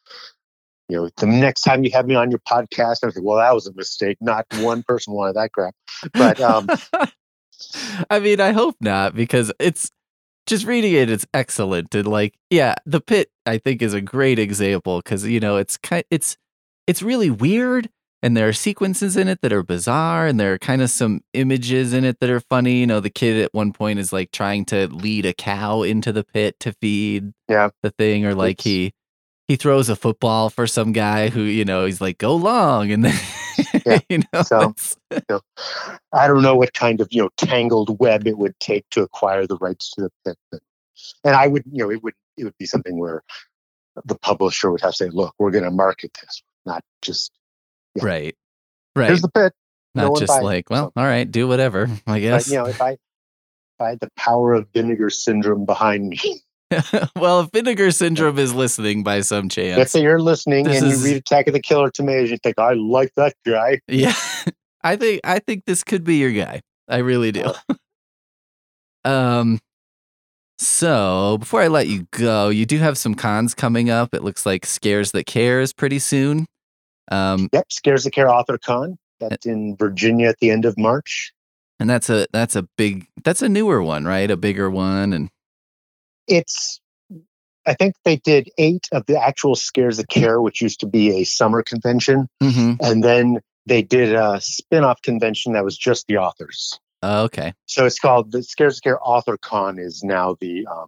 [0.87, 3.53] you know the next time you have me on your podcast i think well that
[3.53, 4.17] was a mistake.
[4.21, 5.75] Not one person wanted that crap.
[6.17, 6.67] But um
[8.09, 9.91] I mean, I hope not because it's
[10.47, 11.09] just reading it.
[11.09, 15.39] It's excellent and like, yeah, the pit I think is a great example because you
[15.39, 16.37] know it's kind, it's
[16.87, 17.89] it's really weird
[18.21, 21.21] and there are sequences in it that are bizarre and there are kind of some
[21.33, 22.79] images in it that are funny.
[22.79, 26.11] You know, the kid at one point is like trying to lead a cow into
[26.11, 27.69] the pit to feed Yeah.
[27.83, 28.91] the thing, or like he
[29.47, 33.05] he throws a football for some guy who you know he's like go long and
[33.05, 33.17] then
[33.85, 33.99] Yeah.
[34.09, 34.97] you know So- it's-
[36.13, 39.45] I don't know what kind of you know tangled web it would take to acquire
[39.47, 40.61] the rights to the pit, but,
[41.23, 43.21] and I would you know it would it would be something where
[44.05, 47.31] the publisher would have to say, look, we're going to market this, not just
[47.95, 48.05] Yeah.
[48.05, 48.35] right
[48.95, 49.53] right here's the pit.
[49.95, 50.43] not one just buy it.
[50.43, 52.99] like well all right do whatever i But guess you know, if I if
[53.81, 56.19] I had the power of vinegar syndrome behind me,
[57.15, 59.77] well if vinegar syndrome is listening by some chance.
[59.77, 62.59] let's say you're listening and is- you read Attack of the Killer Tomatoes, you think
[62.59, 63.79] I like that guy.
[63.87, 64.13] yeah
[64.83, 67.51] i think i think this could be your guy i really do
[69.05, 69.59] um
[70.57, 74.45] so before i let you go you do have some cons coming up it looks
[74.45, 76.45] like scares that cares pretty soon
[77.11, 78.97] um Yep, Scares That Care Author Con.
[79.19, 81.33] That's in Virginia at the end of March.
[81.79, 85.29] and that's a that's a big that's a newer one right a bigger one and
[86.29, 86.79] It's
[87.65, 91.19] I think they did eight of the actual Scares of Care, which used to be
[91.19, 92.77] a summer convention, Mhm.
[92.81, 96.79] and then they did a spin-off convention that was just the authors.
[97.03, 100.87] Oh, okay So it's called the Scares That Care Author Con is now the um,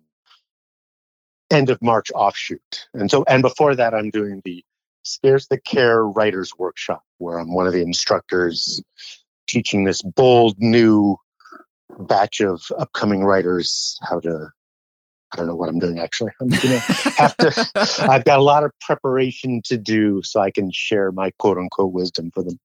[1.52, 2.88] end of March offshoot.
[2.94, 4.64] And so and before that I'm doing the
[5.04, 8.82] Scares That Care Writers Workshop where I'm one of the instructors
[9.48, 11.18] teaching this bold new
[12.00, 14.50] batch of upcoming writers how to
[15.34, 16.32] I don't know what I'm doing actually.
[16.42, 17.72] I'm gonna have to
[18.10, 21.94] I've got a lot of preparation to do so I can share my quote unquote
[21.94, 22.60] wisdom for them.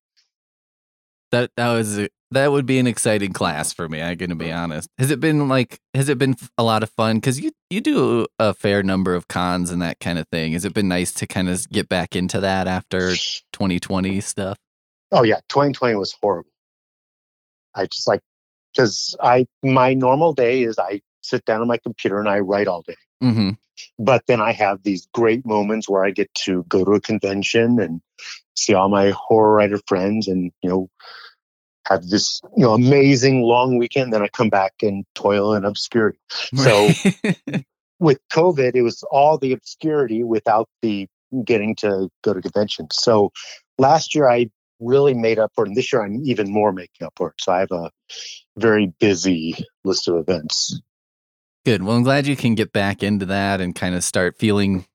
[1.33, 4.03] That that was a, that would be an exciting class for me.
[4.03, 4.59] I'm gonna be mm-hmm.
[4.59, 4.89] honest.
[4.99, 7.17] Has it been like has it been a lot of fun?
[7.17, 10.53] Because you you do a fair number of cons and that kind of thing.
[10.53, 13.11] Has it been nice to kind of get back into that after
[13.53, 14.59] 2020 stuff?
[15.13, 16.51] Oh yeah, 2020 was horrible.
[17.75, 18.21] I just like
[18.73, 22.69] because I my normal day is I sit down on my computer and I write
[22.69, 22.97] all day.
[23.21, 23.51] hmm
[23.99, 27.81] But then I have these great moments where I get to go to a convention
[27.81, 28.01] and
[28.55, 30.89] see all my horror writer friends and you know
[31.87, 34.13] have this you know amazing long weekend.
[34.13, 36.19] Then I come back and toil in obscurity.
[36.55, 36.91] So
[37.99, 41.09] with COVID, it was all the obscurity without the
[41.45, 42.97] getting to go to conventions.
[42.97, 43.33] So
[43.79, 44.51] last year I
[44.81, 45.69] really made up for it.
[45.69, 47.35] And this year I'm even more making up for it.
[47.41, 47.91] So I have a
[48.57, 49.55] very busy
[49.85, 50.81] list of events.
[51.67, 51.83] Good.
[51.83, 54.87] Well, I'm glad you can get back into that and kind of start feeling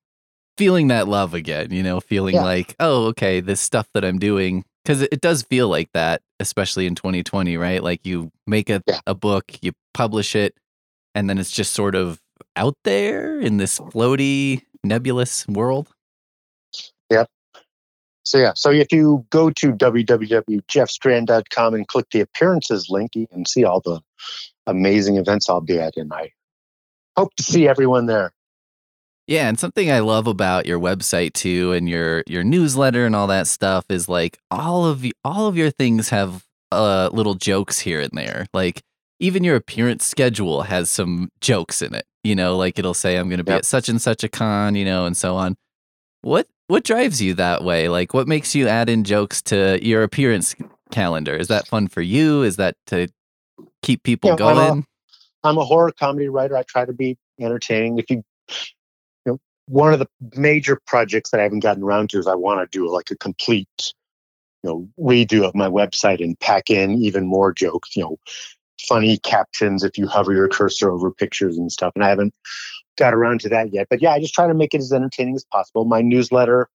[0.57, 2.43] feeling that love again, you know, feeling Yeah.
[2.43, 6.85] like, oh, okay, this stuff that I'm doing cuz it, does feel like that especially
[6.87, 7.83] in 2020, right?
[7.83, 9.01] Like you make a Yeah.
[9.05, 10.55] a book, you publish it
[11.13, 12.21] and then it's just sort of
[12.55, 15.89] out there in this floaty nebulous world.
[17.09, 17.25] Yeah.
[18.23, 23.45] So yeah, so if you go to www.jeffstrand.com and click the appearances link, you can
[23.45, 23.99] see all the
[24.67, 26.31] amazing events I'll be at, and I
[27.21, 28.31] hope to see everyone there.
[29.27, 33.27] Yeah, and something I love about your website too and your your newsletter and all
[33.27, 37.79] that stuff is like all of y- all of your things have uh little jokes
[37.79, 38.47] here and there.
[38.53, 38.81] Like
[39.19, 42.05] even your appearance schedule has some jokes in it.
[42.23, 43.59] You know, like it'll say I'm going to be Yep.
[43.59, 45.55] at such and such a con, you know, and so on.
[46.23, 47.89] What what drives you that way?
[47.89, 50.55] Like what makes you add in jokes to your appearance
[50.91, 51.35] calendar?
[51.37, 52.43] Is that fun for you?
[52.43, 53.07] Is that to
[53.83, 54.85] keep people Yeah, going?
[55.43, 56.55] I'm a horror comedy writer.
[56.55, 57.97] I try to be entertaining.
[57.97, 58.23] If you,
[59.25, 62.35] you know, one of the major projects that I haven't gotten around to is I
[62.35, 63.93] want to do like a complete,
[64.63, 67.95] you know, redo of my website and pack in even more jokes.
[67.95, 68.19] You know,
[68.79, 71.93] funny captions if you hover your cursor over pictures and stuff.
[71.95, 72.33] And I haven't
[72.97, 73.87] got around to that yet.
[73.89, 75.85] But yeah, I just try to make it as entertaining as possible.
[75.85, 76.69] My newsletter.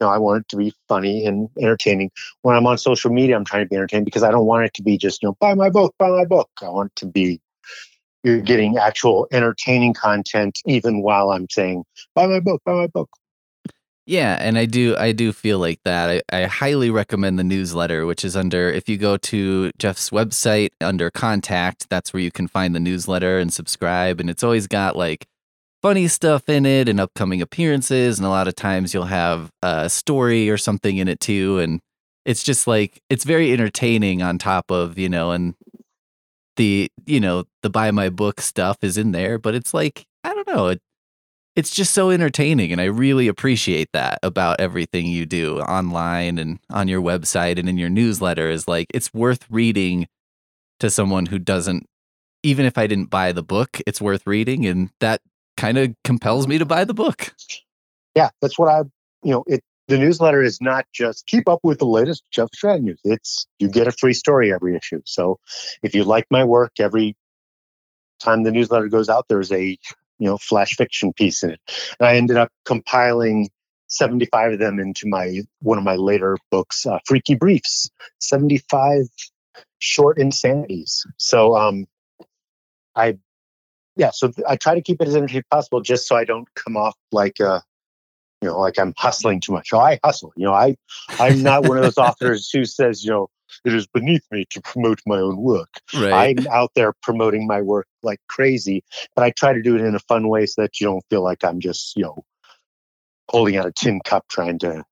[0.00, 2.10] You know, I want it to be funny and entertaining.
[2.40, 4.72] When I'm on social media, I'm trying to be entertaining because I don't want it
[4.74, 6.48] to be just, you know, buy my book, buy my book.
[6.62, 7.38] I want it to be
[8.22, 11.84] you're getting actual entertaining content even while I'm saying,
[12.14, 13.10] buy my book, buy my book.
[14.06, 16.22] Yeah, and I do I do feel like that.
[16.32, 20.70] I, I highly recommend the newsletter, which is under if you go to Jeff's website
[20.80, 24.18] under contact, that's where you can find the newsletter and subscribe.
[24.18, 25.26] And it's always got like
[25.80, 29.88] funny stuff in it and upcoming appearances, and a lot of times you'll have a
[29.88, 31.58] story or something in it too.
[31.60, 31.80] And
[32.24, 35.54] it's just like it's very entertaining on top of, you know, and
[36.56, 40.34] the you know, the buy my book stuff is in there, but it's like, I
[40.34, 40.80] don't know, it
[41.56, 46.60] it's just so entertaining and I really appreciate that about everything you do online and
[46.70, 50.06] on your website and in your newsletter is like it's worth reading
[50.78, 51.86] to someone who doesn't
[52.42, 55.20] even if I didn't buy the book, it's worth reading and that
[55.56, 57.34] kind of compels me to buy the book.
[58.14, 58.80] Yeah, that's what I,
[59.22, 59.62] you know, it.
[59.90, 63.00] The newsletter is not just keep up with the latest Jeff Strand news.
[63.02, 65.02] It's you get a free story every issue.
[65.04, 65.40] So
[65.82, 67.16] if you like my work, every
[68.20, 69.78] time the newsletter goes out, there's a you
[70.20, 71.60] know flash fiction piece in it.
[71.98, 73.50] And I ended up compiling
[73.88, 77.90] 75 of them into my one of my later books, uh, Freaky Briefs,
[78.20, 79.06] 75
[79.80, 81.04] short insanities.
[81.16, 81.86] So um,
[82.94, 83.18] I
[83.96, 86.46] yeah, so I try to keep it as entertaining as possible, just so I don't
[86.54, 87.58] come off like uh,
[88.40, 89.72] you know, like I'm hustling too much.
[89.72, 90.32] Oh, I hustle.
[90.36, 90.76] You know, I
[91.18, 93.28] I'm not one of those authors who says, you know,
[93.64, 95.68] it is beneath me to promote my own work.
[95.94, 96.38] Right.
[96.38, 98.84] I'm out there promoting my work like crazy,
[99.14, 101.22] but I try to do it in a fun way so that you don't feel
[101.22, 102.24] like I'm just, you know,
[103.28, 104.84] holding out a tin cup trying to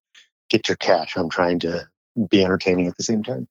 [0.51, 1.17] get your cash.
[1.17, 1.89] I'm trying to
[2.31, 3.49] be entertaining at the same time.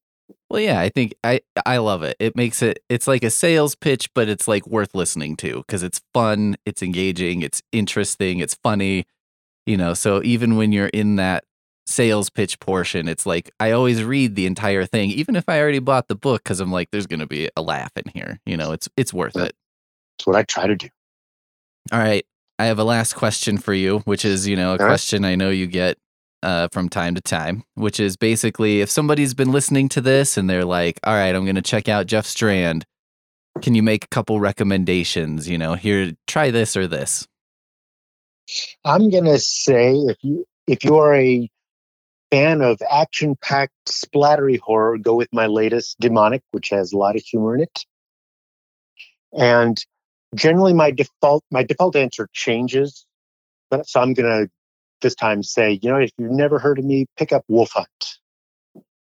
[0.49, 2.15] Well, yeah, I think I I love it.
[2.19, 5.83] It makes it it's like a sales pitch, but it's like worth listening to because
[5.83, 9.05] it's fun, it's engaging, it's interesting, it's funny.
[9.67, 11.43] You know, so even when you're in that
[11.85, 15.79] sales pitch portion, it's like I always read the entire thing, even if I already
[15.79, 18.39] bought the book, because I'm like, there's gonna be a laugh in here.
[18.45, 19.53] You know, it's it's worth it.
[20.17, 20.87] It's what I try to do.
[21.91, 22.25] All right.
[22.59, 24.87] I have a last question for you, which is, you know, a right.
[24.87, 25.97] question I know you get
[26.41, 30.49] uh, from time to time, which is basically if somebody's been listening to this and
[30.49, 32.85] they're like, all right, I'm going to check out Jeff Strand,
[33.61, 35.47] can you make a couple recommendations?
[35.47, 37.27] You know, here, try this or this.
[38.83, 41.49] I'm gonna say if you if you are a
[42.31, 47.21] fan of action-packed splattery horror, go with my latest Demonic, which has a lot of
[47.21, 47.85] humor in it.
[49.33, 49.83] And
[50.35, 53.05] generally, my default my default answer changes,
[53.69, 54.47] but so I'm gonna
[55.01, 58.17] this time say, you know, if you've never heard of me, pick up Wolf Hunt.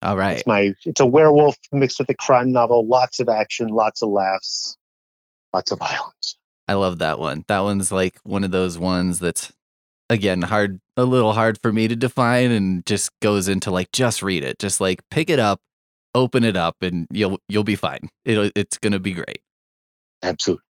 [0.03, 0.39] All right.
[0.39, 4.11] It's my it's a werewolf mixed with a crime novel, lots of action, lots of
[4.11, 4.77] laughs,
[5.53, 6.38] lots of violence.
[6.69, 7.45] I love that one.
[7.49, 9.53] That one's like one of those ones that's
[10.11, 14.23] again hard a little hard for me to define and just goes into like just
[14.23, 14.59] read it.
[14.59, 15.61] Just like pick it up,
[16.15, 18.11] open it up and you'll you'll be fine.
[18.25, 19.41] It'll it's going to be great.
[20.23, 20.63] Absolutely.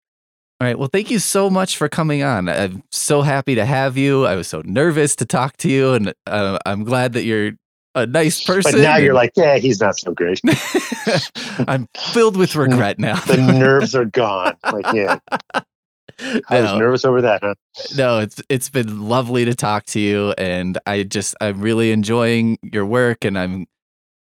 [0.61, 0.79] All right.
[0.79, 2.49] Well, thank you so much for coming on.
[2.49, 4.25] I'm so happy to have you.
[4.25, 7.53] I was so nervous to talk to you, and uh, I'm glad that you're
[7.95, 8.73] a nice person.
[8.73, 10.41] But now you're like, yeah, he's not so great.
[11.69, 13.21] I'm filled with regret now.
[13.21, 14.57] the nerves are gone.
[14.65, 15.19] Like, yeah,
[16.49, 17.55] I was nervous over that, huh?
[17.97, 22.59] no, it's it's been lovely to talk to you, and I just I'm really enjoying
[22.63, 23.67] your work, and I'm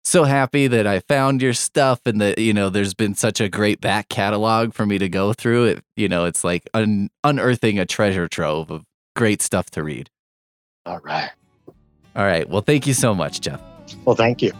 [0.04, 3.48] so happy that I found your stuff, and that you know there's been such a
[3.48, 5.64] great back catalog for me to go through.
[5.64, 10.08] It you know it's like un- unearthing a treasure trove of great stuff to read.
[10.86, 11.30] All right.
[12.16, 12.48] All right.
[12.48, 13.60] Well, thank you so much, Jeff.
[14.04, 14.52] Well, thank you.